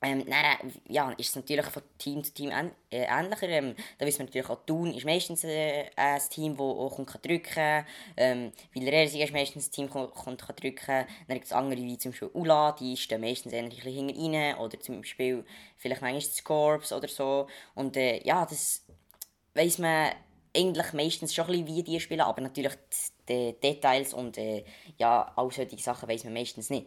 Ähm, 0.00 0.24
dann, 0.26 0.72
ja, 0.88 1.10
ist 1.12 1.30
es 1.30 1.36
natürlich 1.36 1.66
von 1.66 1.82
Team 1.98 2.22
zu 2.22 2.32
Team 2.32 2.50
äh, 2.50 2.70
ähnlicher. 2.90 3.48
Ähm, 3.48 3.74
da 3.98 4.06
wissen 4.06 4.20
wir 4.20 4.26
natürlich 4.26 4.48
auch, 4.48 4.64
Thun 4.64 4.94
ist 4.94 5.04
meistens 5.04 5.42
äh, 5.42 5.86
ein 5.96 6.20
Team, 6.30 6.56
das 6.56 6.60
auch 6.60 7.04
kann 7.04 7.20
drücken 7.20 7.42
kann. 7.42 7.86
Ähm, 8.16 8.52
Villarreal 8.72 9.06
ist 9.06 9.32
meistens 9.32 9.68
ein 9.68 9.72
Team, 9.72 9.86
das 9.92 10.10
kommt, 10.12 10.40
kann 10.40 10.54
drücken 10.54 10.76
kann. 10.76 11.06
Dann 11.26 11.34
gibt 11.34 11.46
es 11.46 11.52
andere, 11.52 11.80
wie 11.80 11.98
zum 11.98 12.12
Beispiel 12.12 12.30
Ula, 12.32 12.72
die 12.72 12.96
stehen 12.96 13.20
meistens 13.20 13.52
eher 13.52 13.64
ein 13.64 13.70
bisschen 13.70 14.08
hinten 14.08 14.34
rein. 14.36 14.56
Oder 14.58 14.78
zum 14.78 15.00
Beispiel 15.00 15.44
vielleicht 15.76 16.00
manchmal 16.00 16.20
das 16.20 16.44
Corps 16.44 16.92
oder 16.92 17.08
so. 17.08 17.48
Und 17.74 17.96
äh, 17.96 18.24
ja, 18.24 18.46
das 18.46 18.84
weiss 19.54 19.78
man 19.78 20.12
eigentlich 20.56 20.92
meistens 20.92 21.34
schon 21.34 21.46
ein 21.46 21.64
bisschen, 21.64 21.66
wie 21.66 21.82
die 21.82 21.98
spielen, 21.98 22.20
aber 22.20 22.40
natürlich 22.40 22.74
die 23.28 23.52
Details 23.60 24.14
und 24.14 24.38
äh, 24.38 24.64
ja, 24.96 25.32
all 25.34 25.50
solche 25.50 25.76
Sachen 25.78 26.08
weiss 26.08 26.22
man 26.22 26.34
meistens 26.34 26.70
nicht. 26.70 26.86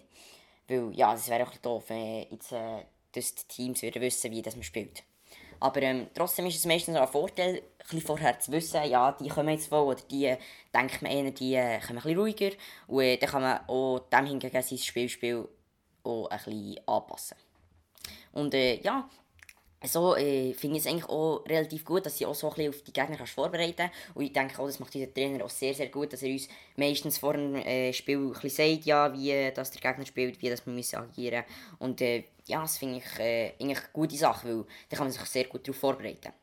Weil 0.70 0.92
ja, 0.96 1.12
das 1.12 1.28
wäre 1.28 1.44
auch 1.44 1.58
doof, 1.58 1.84
wenn 1.90 2.28
jetzt... 2.32 2.54
Äh, 2.54 2.86
dass 3.14 3.36
die 3.36 3.48
Teams 3.48 3.82
würden 3.82 4.02
wissen, 4.02 4.32
wie 4.32 4.42
das 4.42 4.56
man 4.56 4.64
spielt. 4.64 5.04
Aber 5.60 5.82
ähm, 5.84 6.08
trotzdem 6.16 6.48
ist 6.48 6.58
es 6.58 6.66
meistens 6.66 6.98
auch 6.98 7.04
ein 7.04 7.08
Vorteil, 7.08 7.62
ein 7.92 8.02
vorher 8.02 8.40
zu 8.40 8.52
wissen, 8.52 8.84
ja, 8.90 9.12
die 9.12 9.30
kommen 9.30 9.50
jetzt 9.50 9.72
wohl, 9.72 9.82
oder 9.82 10.02
die 10.10 10.36
denkt 10.74 11.02
man 11.04 11.12
eher, 11.12 11.32
die 11.32 11.54
äh, 11.54 11.80
kommen 11.80 12.00
ein 12.04 12.18
ruhiger. 12.18 12.52
Und 12.88 13.04
äh, 13.04 13.18
dann 13.18 13.30
kann 13.30 13.42
man 13.44 13.60
auch 13.68 14.00
dem 14.12 14.26
hingegen 14.26 14.62
sein 14.62 14.78
Spielspiel 14.78 15.48
auch 16.04 16.30
ein 16.30 16.80
anpassen. 16.88 17.38
Und 18.32 18.56
äh, 18.56 18.82
ja, 18.82 19.08
so 19.84 20.16
äh, 20.16 20.54
finde 20.54 20.78
ich 20.78 20.86
es 20.86 20.92
eigentlich 20.92 21.10
auch 21.10 21.44
relativ 21.48 21.84
gut, 21.86 22.06
dass 22.06 22.18
sie 22.18 22.26
auch 22.26 22.36
so 22.36 22.52
ein 22.54 22.70
auf 22.70 22.82
die 22.84 22.94
Gegner 22.94 23.18
kannst 23.18 23.34
vorbereiten 23.34 23.76
kannst. 23.78 23.96
Und 24.16 24.24
ich 24.24 24.34
denke 24.34 24.60
auch, 24.60 24.68
das 24.68 24.80
macht 24.80 24.94
dieser 24.94 25.14
Trainer 25.14 25.44
auch 25.44 25.50
sehr, 25.50 25.74
sehr 25.74 25.90
gut, 25.90 26.14
dass 26.14 26.22
er 26.22 26.32
uns 26.32 26.48
meistens 26.76 27.18
vor 27.18 27.34
dem 27.34 27.56
äh, 27.56 27.92
Spiel 27.94 28.34
ein 28.42 28.50
sagt, 28.50 28.86
ja, 28.86 29.12
wie 29.14 29.32
äh, 29.32 29.52
das 29.52 29.72
der 29.72 29.82
Gegner 29.82 30.06
spielt, 30.06 30.42
wie 30.42 30.50
das 30.50 30.66
wir 30.66 30.74
müssen 30.74 30.98
agieren 30.98 31.44
Und 31.80 32.02
äh, 32.02 32.26
ja, 32.52 32.62
das 32.62 32.78
finde 32.78 32.98
ich 32.98 33.20
äh, 33.20 33.54
eigentlich 33.60 33.80
eine 33.80 33.88
gute 33.94 34.18
Sache, 34.18 34.48
weil 34.48 34.66
da 34.90 34.98
kann 34.98 35.06
man 35.06 35.12
sich 35.12 35.22
sehr 35.26 35.46
gut 35.46 35.68
darauf 35.68 35.80
vorbereiten. 35.80 36.34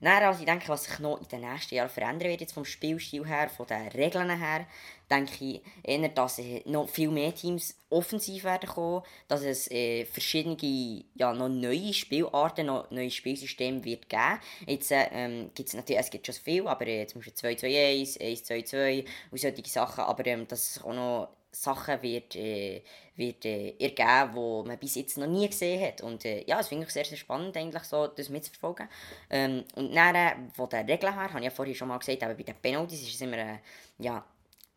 Dann, 0.00 0.22
also 0.22 0.40
ich 0.40 0.46
denke, 0.46 0.68
was 0.68 0.84
sich 0.84 0.98
noch 1.00 1.20
in 1.20 1.26
den 1.28 1.40
nächsten 1.40 1.74
Jahren 1.74 1.88
verändern 1.88 2.28
wird, 2.28 2.40
jetzt 2.40 2.52
vom 2.52 2.64
Spielstil 2.64 3.26
her, 3.26 3.48
von 3.48 3.66
den 3.66 3.88
Regeln 3.88 4.30
her, 4.30 4.66
denke 5.10 5.44
ich 5.44 5.62
eher, 5.82 6.08
dass 6.10 6.40
noch 6.66 6.88
viel 6.88 7.10
mehr 7.10 7.34
Teams 7.34 7.74
offensiv 7.90 8.44
werden 8.44 8.68
kommen, 8.68 9.02
dass 9.26 9.42
es 9.42 9.68
äh, 9.70 10.04
verschiedene, 10.04 11.04
ja, 11.14 11.32
noch 11.32 11.48
neue 11.48 11.92
Spielarten, 11.92 12.66
noch 12.66 12.90
neue 12.90 13.10
Spielsysteme 13.10 13.84
wird 13.84 14.08
geben. 14.08 14.38
Jetzt 14.66 14.92
äh, 14.92 15.08
ähm, 15.12 15.50
gibt 15.54 15.68
es 15.68 15.74
natürlich, 15.74 16.00
es 16.00 16.10
gibt 16.10 16.26
schon 16.26 16.34
viel, 16.36 16.68
aber 16.68 16.86
äh, 16.86 17.06
zum 17.06 17.20
Beispiel 17.20 17.50
2-2-1, 17.50 18.20
1-2-2 18.20 19.04
und 19.30 19.40
solche 19.40 19.68
Sachen, 19.68 20.04
aber 20.04 20.26
ähm, 20.26 20.46
dass 20.46 20.76
es 20.76 20.82
auch 20.84 20.92
noch 20.92 21.28
Sachen 21.50 22.02
wird, 22.02 22.36
äh, 22.36 22.82
wird 23.16 23.44
äh, 23.44 23.74
ergeben, 23.78 24.34
die 24.34 24.68
man 24.68 24.78
bis 24.78 24.94
jetzt 24.94 25.18
noch 25.18 25.26
nie 25.26 25.48
gesehen 25.48 25.84
hat. 25.84 26.02
Und 26.02 26.24
äh, 26.24 26.44
ja, 26.46 26.58
das 26.58 26.68
finde 26.68 26.86
ich 26.86 26.92
sehr, 26.92 27.04
sehr 27.04 27.16
spannend, 27.16 27.56
eigentlich 27.56 27.82
so, 27.84 28.06
das 28.06 28.28
mitzuverfolgen. 28.28 28.88
Ähm, 29.30 29.64
und 29.74 29.94
dann, 29.94 30.14
äh, 30.14 30.34
von 30.52 30.68
den 30.68 30.86
Regeln 30.86 31.14
her, 31.14 31.28
habe 31.28 31.38
ich 31.38 31.44
ja 31.44 31.50
vorhin 31.50 31.74
schon 31.74 31.88
mal 31.88 31.98
gesagt, 31.98 32.22
aber 32.22 32.34
bei 32.34 32.42
den 32.42 32.54
Penalties 32.56 33.02
ist 33.02 33.14
es 33.14 33.20
immer, 33.20 33.38
äh, 33.38 33.58
ja, 33.98 34.24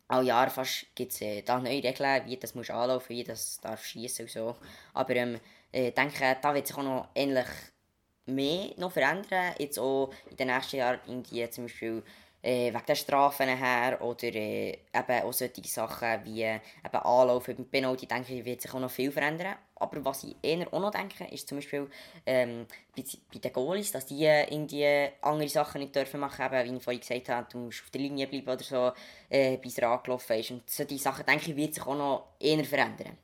alle 0.08 0.26
Jahre 0.26 0.50
fast 0.50 0.86
gibt 0.94 1.12
es 1.12 1.20
äh, 1.22 1.42
da 1.42 1.58
neue 1.58 1.82
Regeln, 1.82 2.26
wie 2.26 2.36
das 2.36 2.54
muss 2.54 2.70
anlaufen, 2.70 3.16
wie 3.16 3.24
das 3.24 3.60
darf 3.60 3.84
schießen 3.84 4.26
und 4.26 4.30
so. 4.30 4.56
Aber 4.94 5.16
ähm, 5.16 5.40
ich 5.70 5.80
äh, 5.80 5.90
denke, 5.90 6.36
da 6.40 6.54
wird 6.54 6.66
sich 6.66 6.76
auch 6.76 6.82
noch 6.82 7.08
ähnlich 7.14 7.46
mehr 8.26 8.70
noch 8.76 8.92
verändern. 8.92 9.54
Jetzt 9.58 9.78
auch 9.78 10.12
in 10.30 10.36
den 10.36 10.48
nächsten 10.48 10.76
Jahren 10.76 11.00
irgendwie 11.06 11.48
zum 11.50 11.64
Beispiel 11.64 12.02
äh, 12.42 12.72
wegen 12.72 12.86
der 12.86 12.94
Strafen 12.94 13.48
her 13.48 14.00
oder 14.02 14.34
äh, 14.34 14.78
eben 14.92 15.22
auch 15.22 15.32
solche 15.32 15.62
Sachen 15.64 16.24
wie 16.24 16.42
äh, 16.42 16.60
eben 16.84 16.96
Anlaufen 16.96 17.56
beim 17.56 17.66
Penalty, 17.66 18.06
denke 18.06 18.34
ich, 18.34 18.44
wird 18.44 18.60
sich 18.60 18.74
auch 18.74 18.80
noch 18.80 18.90
viel 18.90 19.12
verändern. 19.12 19.54
Aber 19.76 20.04
was 20.04 20.24
ich 20.24 20.36
eher 20.42 20.72
auch 20.72 20.80
noch 20.80 20.90
denke, 20.90 21.24
ist 21.32 21.48
zum 21.48 21.58
Beispiel 21.58 21.88
ähm, 22.26 22.66
bei, 22.96 23.04
bei 23.32 23.38
den 23.38 23.52
Goalies, 23.52 23.92
dass 23.92 24.06
die 24.06 24.24
irgendwie 24.24 25.08
andere 25.20 25.48
Sachen 25.48 25.80
nicht 25.80 25.94
dürfen 25.94 26.20
machen 26.20 26.48
dürfen, 26.50 26.72
wie 26.72 26.76
ich 26.76 26.82
vorhin 26.82 27.00
gesagt 27.00 27.28
habe, 27.28 27.48
du 27.50 27.58
musst 27.58 27.82
auf 27.82 27.90
der 27.90 28.00
Linie 28.00 28.26
bleiben 28.26 28.48
oder 28.48 28.62
so, 28.62 28.92
äh, 29.28 29.56
bis 29.56 29.78
er 29.78 29.90
angelaufen 29.90 30.38
ist. 30.38 30.50
Und 30.50 30.68
solche 30.68 30.98
Sachen, 30.98 31.26
denke 31.26 31.50
ich, 31.50 31.56
wird 31.56 31.74
sich 31.74 31.86
auch 31.86 31.96
noch 31.96 32.26
eher 32.38 32.64
verändern. 32.64 33.18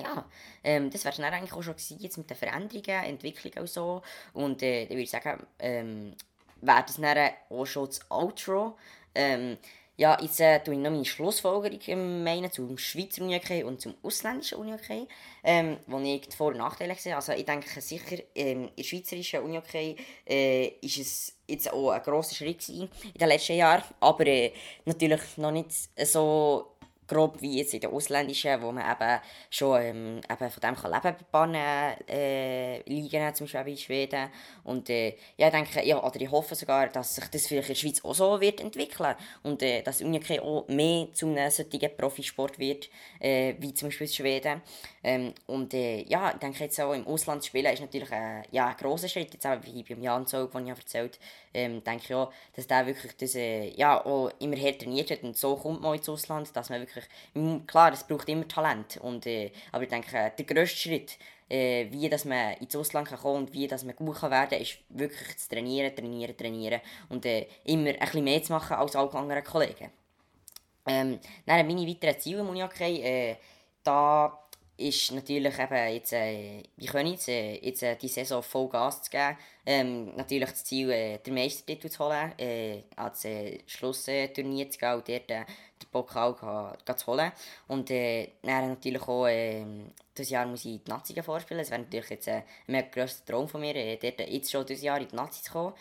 Ja, 0.00 0.24
ähm, 0.62 0.90
das 0.90 1.04
wäre 1.04 1.16
dann 1.16 1.34
eigentlich 1.34 1.52
auch 1.52 1.62
schon 1.62 1.74
gewesen, 1.74 1.98
jetzt 2.00 2.18
mit 2.18 2.30
den 2.30 2.36
Veränderungen, 2.36 3.04
Entwicklungen 3.04 3.58
und 3.58 3.68
so. 3.68 4.02
Und 4.32 4.62
äh, 4.62 4.86
dann 4.86 4.96
würde 4.96 5.10
sagen, 5.10 5.46
ähm, 5.58 6.14
wäre 6.60 6.84
das 6.86 6.96
dann 6.96 7.30
auch 7.50 7.64
schon 7.66 7.86
das 7.86 8.00
Outro. 8.10 8.76
Ähm, 9.14 9.58
ja, 9.98 10.16
jetzt 10.20 10.40
äh, 10.40 10.60
tue 10.60 10.74
ich 10.74 10.80
noch 10.80 10.92
meine 10.92 11.04
Schlussfolgerung 11.04 12.22
meinen 12.22 12.52
zum 12.52 12.78
Schweizer 12.78 13.22
Unihockey 13.22 13.64
und 13.64 13.80
zum 13.80 13.94
ausländischen 14.00 14.58
Unihockey, 14.58 15.08
ähm, 15.42 15.78
wo 15.88 15.98
ich 15.98 16.20
die 16.20 16.36
Vor- 16.36 16.52
und 16.52 16.58
Nachteile 16.58 16.94
sehe. 16.94 17.16
Also 17.16 17.32
ich 17.32 17.44
denke 17.44 17.80
sicher, 17.80 18.16
ähm, 18.36 18.70
im 18.76 18.84
schweizerischen 18.84 19.40
Unihockey 19.42 19.96
äh, 20.24 20.68
ist 20.82 20.98
es 20.98 21.36
jetzt 21.48 21.72
auch 21.72 21.90
ein 21.90 22.02
grosser 22.02 22.36
Schritt 22.36 22.68
in 22.68 22.88
den 23.20 23.28
letzten 23.28 23.56
Jahren, 23.56 23.82
aber 23.98 24.24
äh, 24.24 24.52
natürlich 24.84 25.36
noch 25.36 25.50
nicht 25.50 25.72
so 26.06 26.77
grob 27.08 27.40
wie 27.40 27.58
jetzt 27.58 27.74
in 27.74 27.80
den 27.80 27.90
ausländischen, 27.90 28.60
wo 28.62 28.70
man 28.70 28.90
eben 28.90 29.20
schon 29.50 29.82
ähm, 29.82 30.20
eben 30.30 30.50
von 30.50 30.60
dem 30.60 30.76
kann 30.76 30.92
leben 30.92 31.16
kann, 31.32 31.54
äh, 31.54 32.80
liegen, 32.82 33.34
zum 33.34 33.46
Beispiel 33.46 33.72
in 33.72 33.78
Schweden. 33.78 34.28
Und 34.64 34.90
äh, 34.90 35.16
ja, 35.36 35.46
ich 35.46 35.52
denke, 35.52 35.84
ja, 35.84 36.02
oder 36.02 36.20
ich 36.20 36.30
hoffe 36.30 36.54
sogar, 36.54 36.88
dass 36.88 37.14
sich 37.14 37.26
das 37.28 37.46
vielleicht 37.46 37.68
in 37.68 37.74
der 37.74 37.80
Schweiz 37.80 38.04
auch 38.04 38.14
so 38.14 38.40
wird 38.40 38.60
entwickeln 38.60 39.14
und 39.42 39.62
äh, 39.62 39.82
dass 39.82 40.02
Unihockey 40.02 40.40
auch 40.40 40.68
mehr 40.68 41.08
zu 41.12 41.26
einem 41.26 41.50
solchen 41.50 41.96
Profisport 41.96 42.58
wird, 42.58 42.88
äh, 43.20 43.54
wie 43.58 43.74
zum 43.74 43.88
Beispiel 43.88 44.06
in 44.06 44.12
Schweden. 44.12 44.62
Ähm, 45.02 45.34
und 45.46 45.72
äh, 45.74 46.02
ja, 46.02 46.32
ich 46.32 46.38
denke 46.38 46.64
jetzt 46.64 46.80
auch 46.80 46.92
im 46.92 47.06
Ausland 47.06 47.42
zu 47.42 47.48
spielen 47.48 47.72
ist 47.72 47.80
natürlich 47.80 48.10
äh, 48.10 48.42
ja, 48.50 48.68
ein 48.68 48.76
grosser 48.76 49.08
Schritt, 49.08 49.32
jetzt 49.32 49.46
auch 49.46 49.58
wie 49.62 49.82
beim 49.82 50.02
Jan 50.02 50.26
Zog, 50.26 50.52
den 50.52 50.66
ich 50.66 50.70
erzählt 50.70 51.18
ähm, 51.54 51.82
denke 51.82 52.04
ich 52.04 52.14
auch, 52.14 52.32
dass 52.54 52.66
der 52.66 52.86
wirklich 52.86 53.16
das, 53.16 53.34
äh, 53.34 53.70
ja, 53.70 54.04
auch 54.04 54.30
immer 54.38 54.56
her 54.56 54.76
trainiert 54.76 55.10
hat 55.10 55.22
und 55.22 55.36
so 55.36 55.56
kommt 55.56 55.80
man 55.80 55.96
ins 55.96 56.08
Ausland, 56.08 56.54
dass 56.54 56.70
man 56.70 56.80
wirklich, 56.80 56.97
klar, 57.66 57.92
es 57.92 58.04
braucht 58.04 58.28
immer 58.28 58.46
Talent, 58.46 58.98
und, 58.98 59.26
äh, 59.26 59.52
aber 59.72 59.84
ich 59.84 59.88
denke, 59.88 60.32
der 60.36 60.44
grösste 60.44 60.76
Schritt, 60.76 61.18
äh, 61.48 61.86
wie 61.90 62.08
dass 62.08 62.24
man 62.24 62.54
ins 62.54 62.76
Ausland 62.76 63.08
kann 63.08 63.18
kommen 63.18 63.44
und 63.44 63.52
wie 63.52 63.66
dass 63.66 63.84
man 63.84 63.96
gut 63.96 64.16
kann 64.16 64.30
werden 64.30 64.50
kann, 64.50 64.60
ist 64.60 64.78
wirklich 64.88 65.38
zu 65.38 65.48
trainieren, 65.48 65.94
trainieren, 65.94 66.36
trainieren 66.36 66.80
und 67.08 67.24
äh, 67.24 67.46
immer 67.64 67.90
ein 67.90 67.98
bisschen 67.98 68.24
mehr 68.24 68.42
zu 68.42 68.52
machen 68.52 68.76
als 68.76 68.96
alle 68.96 69.12
anderen 69.14 69.44
Kollegen. 69.44 69.90
Ähm, 70.86 71.18
dann 71.46 71.66
meine 71.66 71.86
weiteren 71.86 72.18
Ziele 72.18 72.40
im 72.40 72.48
Unihockey, 72.48 73.00
äh, 73.02 73.36
ist 74.78 75.10
natürlich 75.10 75.58
eben 75.58 75.92
jetzt, 75.92 76.12
äh, 76.12 76.62
wie 76.76 76.86
können 76.86 77.10
jetzt, 77.10 77.28
äh, 77.28 77.56
jetzt 77.56 77.82
äh, 77.82 77.96
die 77.96 78.06
Saison 78.08 78.42
voll 78.42 78.68
Gas 78.68 79.02
zu 79.02 79.10
geben. 79.10 79.36
Ähm, 79.66 80.14
natürlich 80.16 80.50
das 80.50 80.64
Ziel, 80.64 80.90
äh, 80.90 81.18
den 81.18 81.34
Meistertitel 81.34 81.90
zu 81.90 82.04
holen, 82.04 82.32
äh, 82.38 82.84
als 82.94 83.24
äh, 83.24 83.58
Schlussturnier 83.66 84.70
zu 84.70 84.78
gehen 84.78 84.94
und 84.94 85.08
dort 85.08 85.30
äh, 85.30 85.44
den 85.82 85.88
Pokal 85.90 86.76
zu 86.96 87.06
holen. 87.06 87.32
Und 87.66 87.90
äh, 87.90 88.28
dann 88.42 88.68
natürlich 88.68 89.02
auch, 89.02 89.26
äh, 89.26 89.64
dieses 90.16 90.30
Jahr 90.30 90.46
muss 90.46 90.64
ich 90.64 90.80
die 90.84 90.90
Nazi 90.90 91.20
vorspielen. 91.22 91.60
Das 91.60 91.70
wäre 91.70 91.82
natürlich 91.82 92.10
jetzt 92.10 92.28
äh, 92.28 92.42
ein 92.68 92.90
grosser 92.90 93.24
Traum 93.26 93.48
von 93.48 93.60
mir, 93.60 93.74
äh, 93.74 93.96
dort 93.96 94.20
jetzt 94.20 94.50
schon 94.50 94.64
dieses 94.64 94.84
Jahr 94.84 95.00
in 95.00 95.08
die 95.08 95.16
Nazi 95.16 95.42
zu 95.42 95.50
kommen. 95.50 95.74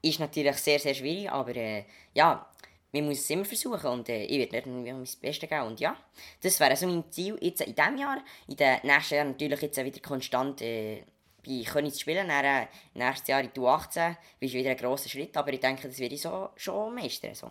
Ist 0.00 0.20
natürlich 0.20 0.56
sehr, 0.56 0.78
sehr 0.78 0.94
schwierig, 0.94 1.30
aber 1.30 1.54
äh, 1.54 1.84
ja, 2.14 2.46
man 2.92 3.06
muss 3.06 3.20
es 3.20 3.30
immer 3.30 3.44
versuchen 3.44 3.86
und 3.86 4.08
äh, 4.08 4.24
ich 4.24 4.52
werde 4.52 4.68
nicht 4.68 4.92
mein 4.92 5.06
Bestes 5.20 5.48
geben. 5.48 5.66
Und 5.66 5.80
ja, 5.80 5.96
das 6.42 6.60
wäre 6.60 6.76
so 6.76 6.86
mein 6.86 7.04
Ziel 7.10 7.38
jetzt 7.40 7.62
in 7.62 7.74
diesem 7.74 7.96
Jahr. 7.96 8.22
In 8.46 8.56
den 8.56 8.78
nächsten 8.82 9.14
Jahren 9.14 9.28
natürlich 9.28 9.62
jetzt 9.62 9.82
wieder 9.82 10.00
konstant 10.00 10.60
äh, 10.60 11.02
bei 11.44 11.62
Königs 11.64 12.00
spielen. 12.00 12.28
Dann, 12.28 12.44
äh, 12.44 12.66
nächstes 12.94 13.28
Jahr 13.28 13.40
in 13.40 13.50
U18 13.50 14.16
ist 14.40 14.54
wieder 14.54 14.70
ein 14.70 14.76
grosser 14.76 15.08
Schritt, 15.08 15.36
aber 15.36 15.52
ich 15.52 15.60
denke, 15.60 15.88
das 15.88 15.98
werde 15.98 16.14
ich 16.14 16.22
so, 16.22 16.50
schon 16.56 16.94
meistern. 16.94 17.34
So. 17.34 17.50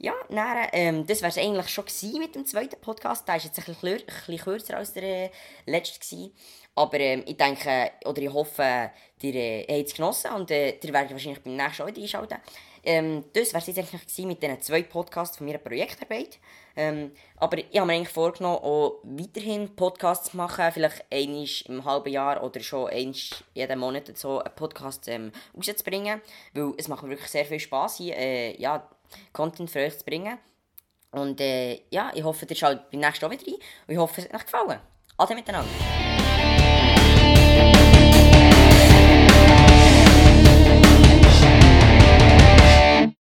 Ja, 0.00 0.14
dann, 0.28 0.68
ähm, 0.72 1.06
das 1.06 1.22
wäre 1.22 1.30
es 1.30 1.38
eigentlich 1.38 1.68
schon 1.68 1.84
mit 2.18 2.34
dem 2.34 2.46
zweiten 2.46 2.80
Podcast. 2.80 3.26
Der 3.26 3.34
war 3.34 3.42
jetzt 3.42 3.58
ein 3.58 3.64
bisschen, 3.64 3.88
ein 3.88 4.04
bisschen 4.06 4.38
kürzer 4.38 4.76
als 4.76 4.92
der 4.92 5.02
äh, 5.02 5.30
letzte. 5.66 6.30
Aber 6.74 7.00
ähm, 7.00 7.24
ich 7.26 7.36
denke, 7.36 7.90
oder 8.04 8.22
ich 8.22 8.32
hoffe, 8.32 8.92
ihr 9.20 9.34
äh, 9.34 9.66
habt 9.68 9.88
es 9.88 9.94
genossen 9.94 10.30
und 10.32 10.50
äh, 10.52 10.78
ihr 10.78 10.92
werdet 10.92 11.10
wahrscheinlich 11.10 11.42
beim 11.42 11.56
nächsten 11.56 11.86
wieder 11.86 12.02
einschalten. 12.02 12.38
Ähm, 12.82 13.24
das 13.32 13.52
war 13.52 13.60
es 13.60 13.68
eigentlich 13.68 14.26
mit 14.26 14.42
diesen 14.42 14.60
zwei 14.60 14.82
Podcasts 14.82 15.36
von 15.36 15.46
meiner 15.46 15.58
Projektarbeit. 15.58 16.38
Ähm, 16.76 17.12
aber 17.36 17.58
ich 17.58 17.76
habe 17.76 17.86
mir 17.86 17.94
eigentlich 17.94 18.08
vorgenommen, 18.08 18.58
auch 18.58 19.00
weiterhin 19.02 19.74
Podcasts 19.74 20.30
zu 20.30 20.36
machen, 20.36 20.70
vielleicht 20.72 21.04
einmal 21.10 21.46
im 21.66 21.84
halben 21.84 22.12
Jahr 22.12 22.42
oder 22.42 22.60
schon 22.60 22.88
einmal 22.88 23.14
jeden 23.54 23.78
Monat 23.78 24.16
so 24.16 24.38
einen 24.38 24.54
Podcast 24.54 25.08
ähm, 25.08 25.32
rauszubringen, 25.56 26.20
weil 26.54 26.74
es 26.76 26.88
macht 26.88 27.02
mir 27.02 27.10
wirklich 27.10 27.30
sehr 27.30 27.44
viel 27.44 27.58
Spass 27.58 27.96
hier, 27.96 28.16
äh, 28.16 28.60
ja, 28.60 28.88
Content 29.32 29.70
für 29.70 29.80
euch 29.80 29.98
zu 29.98 30.04
bringen. 30.04 30.38
Und 31.10 31.40
äh, 31.40 31.80
ja, 31.90 32.12
ich 32.14 32.22
hoffe, 32.22 32.46
ihr 32.48 32.56
schaut 32.56 32.90
beim 32.90 33.00
nächsten 33.00 33.24
Mal 33.24 33.32
wieder 33.32 33.46
rein 33.46 33.54
und 33.54 33.94
ich 33.94 33.98
hoffe, 33.98 34.20
es 34.20 34.28
hat 34.28 34.34
euch 34.34 34.44
gefallen. 34.44 34.80
Ade 35.16 35.34
miteinander. 35.34 35.68